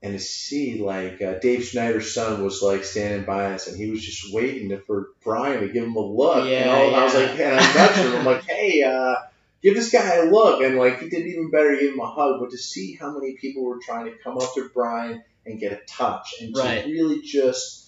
[0.02, 3.88] and to see like uh, Dave Schneider's son was like standing by us and he
[3.88, 6.46] was just waiting to, for Brian to give him a look.
[6.46, 8.16] Yeah, and all, I was like, and I nudged him.
[8.16, 9.14] I'm like, hey, uh,
[9.62, 10.60] give this guy a look.
[10.60, 12.38] And like he did even better, give him a hug.
[12.38, 15.72] But to see how many people were trying to come up to Brian and get
[15.72, 16.84] a touch and Right.
[16.84, 17.83] to really just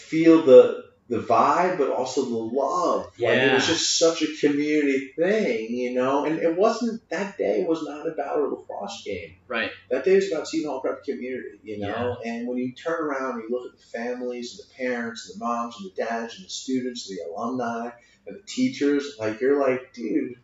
[0.00, 3.10] feel the the vibe, but also the love.
[3.18, 6.24] Like, it was just such a community thing, you know.
[6.24, 9.34] And it wasn't that day was not about a lacrosse game.
[9.48, 9.72] Right.
[9.90, 12.16] That day was about Seton Hall Prep community, you know.
[12.24, 15.40] And when you turn around and you look at the families and the parents and
[15.40, 17.90] the moms and the dads and the students and the alumni
[18.28, 20.36] and the teachers, like you're like, dude,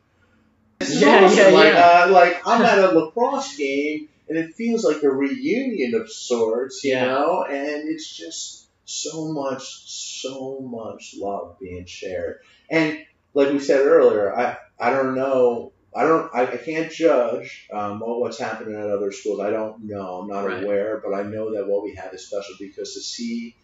[0.81, 1.39] this is Yeah, awesome.
[1.39, 2.05] yeah, like, yeah.
[2.07, 6.83] Uh, like I'm at a lacrosse game and it feels like a reunion of sorts,
[6.83, 7.05] you Yeah.
[7.07, 7.45] know.
[7.45, 12.39] And it's just so much, so much love being shared.
[12.71, 12.99] And
[13.35, 15.73] like we said earlier, I I don't know.
[15.95, 16.35] I don't.
[16.35, 19.41] I, I can't judge um, what, what's happening at other schools.
[19.41, 20.21] I don't know.
[20.21, 20.63] I'm not Right.
[20.63, 23.55] aware, but I know that what we have is special because to see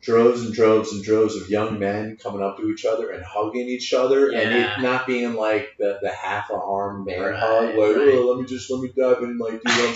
[0.00, 3.68] droves and droves and droves of young men coming up to each other and hugging
[3.68, 7.74] each other, and it not being like the, the half a arm man Right, hug,
[7.76, 8.14] like right.
[8.14, 9.94] oh, let me just let me dive in, like do one.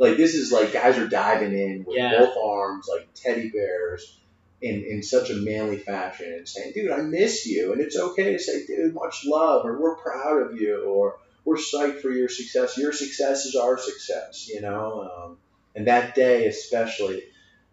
[0.00, 2.18] Like this is like guys are diving in with Yeah.
[2.18, 4.18] both arms, like teddy bears
[4.62, 7.72] in, in such a manly fashion and saying, dude, I miss you.
[7.72, 11.56] And it's okay to say, dude, much love, or we're proud of you, or we're
[11.56, 12.76] psyched for your success.
[12.78, 15.02] Your success is our success, you know?
[15.02, 15.38] Um,
[15.74, 17.22] and that day, especially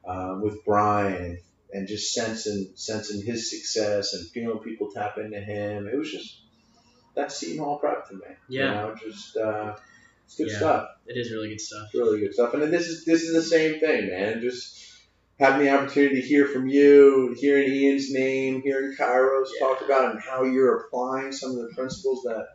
[0.06, 1.40] um, with Brian
[1.74, 6.42] and just sensing, sensing his success and feeling people tap into him, it was just,
[7.16, 8.22] that Seton Hall prep to me.
[8.50, 8.64] Yeah.
[8.64, 9.76] You know, just, uh,
[10.28, 10.58] it's good Yeah.
[10.58, 10.90] stuff.
[11.08, 11.86] It is really good stuff.
[11.86, 12.54] It's really good stuff.
[12.54, 14.42] And then this is this is the same thing, man.
[14.42, 14.78] Just
[15.40, 19.68] having the opportunity to hear from you, hearing Ian's name, hearing Kairos Yeah.
[19.68, 22.46] talk about and how you're applying some of the principles that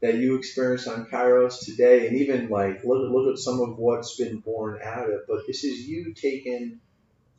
[0.00, 4.16] that you experienced on Kairos today, and even like look look at some of what's
[4.16, 5.20] been born out of it.
[5.28, 6.80] But this is you taking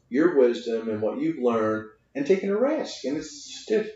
[0.09, 3.89] your wisdom and what you've learned and taking a risk, and it's just.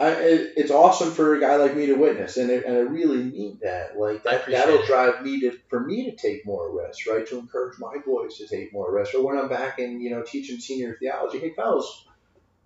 [0.00, 2.80] I, it, it's awesome for a guy like me to witness, and, it, and I
[2.80, 3.98] really need that.
[3.98, 4.86] Like that, that'll it.
[4.86, 7.26] drive me to for me to take more risks, right?
[7.26, 9.14] To encourage my boys to take more risks.
[9.16, 12.04] Or when I'm back in, you know, teaching senior theology, hey fellas,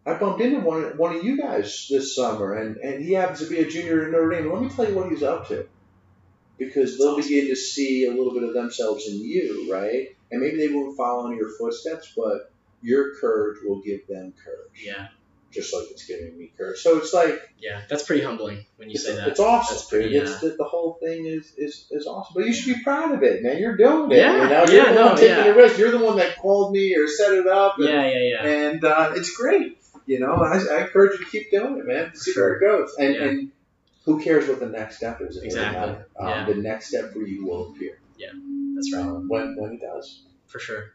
[0.05, 3.49] I bumped into one one of you guys this summer, and and he happens to
[3.49, 4.53] be a junior in Notre Dame.
[4.53, 5.66] Let me tell you what he's up to,
[6.59, 10.09] because they'll begin to see a little bit of themselves in you, right?
[10.30, 12.53] And maybe they won't follow in your footsteps, but
[12.83, 15.09] your courage will give them courage, Yeah.
[15.53, 16.78] Just like it's giving me courage.
[16.80, 17.82] So it's like Yeah.
[17.88, 19.28] That's pretty humbling when you say that.
[19.28, 20.14] it's awesome, That's pretty, dude.
[20.14, 20.22] yeah.
[20.22, 22.32] It's the, the whole thing is, is is awesome.
[22.34, 23.59] But you should be proud of it, man.
[23.59, 24.16] You're doing it.
[24.16, 24.64] Yeah, you know?
[24.66, 25.44] You're yeah, the no, one taking yeah.
[25.44, 25.78] the risk.
[25.78, 27.76] You're the one that called me or set it up.
[27.78, 28.46] And, Yeah, yeah, yeah.
[28.46, 29.78] and uh, it's great.
[30.07, 32.14] You know, I, I encourage you to keep doing it, man.
[32.16, 32.94] See where it goes.
[32.98, 33.22] And, Yeah.
[33.24, 33.53] and
[34.05, 35.36] who cares what the next step is?
[35.36, 35.94] It Exactly.
[36.18, 36.44] Um, Yeah.
[36.46, 38.30] The next step for you will appear Yeah,
[38.74, 39.03] That's right.
[39.07, 40.22] um, when when it does.
[40.48, 40.94] For sure.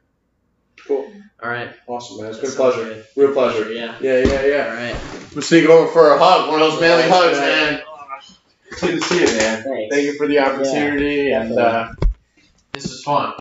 [0.85, 1.11] Cool.
[1.43, 1.69] All right.
[1.87, 2.29] Awesome, man.
[2.31, 2.83] It's That been a pleasure.
[2.83, 3.05] good.
[3.15, 3.71] Real pleasure.
[3.71, 3.95] Yeah.
[4.01, 4.67] Yeah, yeah, yeah.
[4.69, 4.95] All right.
[5.35, 7.81] We're sneaking over for a hug, one of those manly hugs, man.
[8.81, 9.63] Good to see you, man.
[9.63, 9.95] Thanks.
[9.95, 11.89] Thank you for the opportunity, Yeah, and uh,
[12.73, 13.33] this is fun.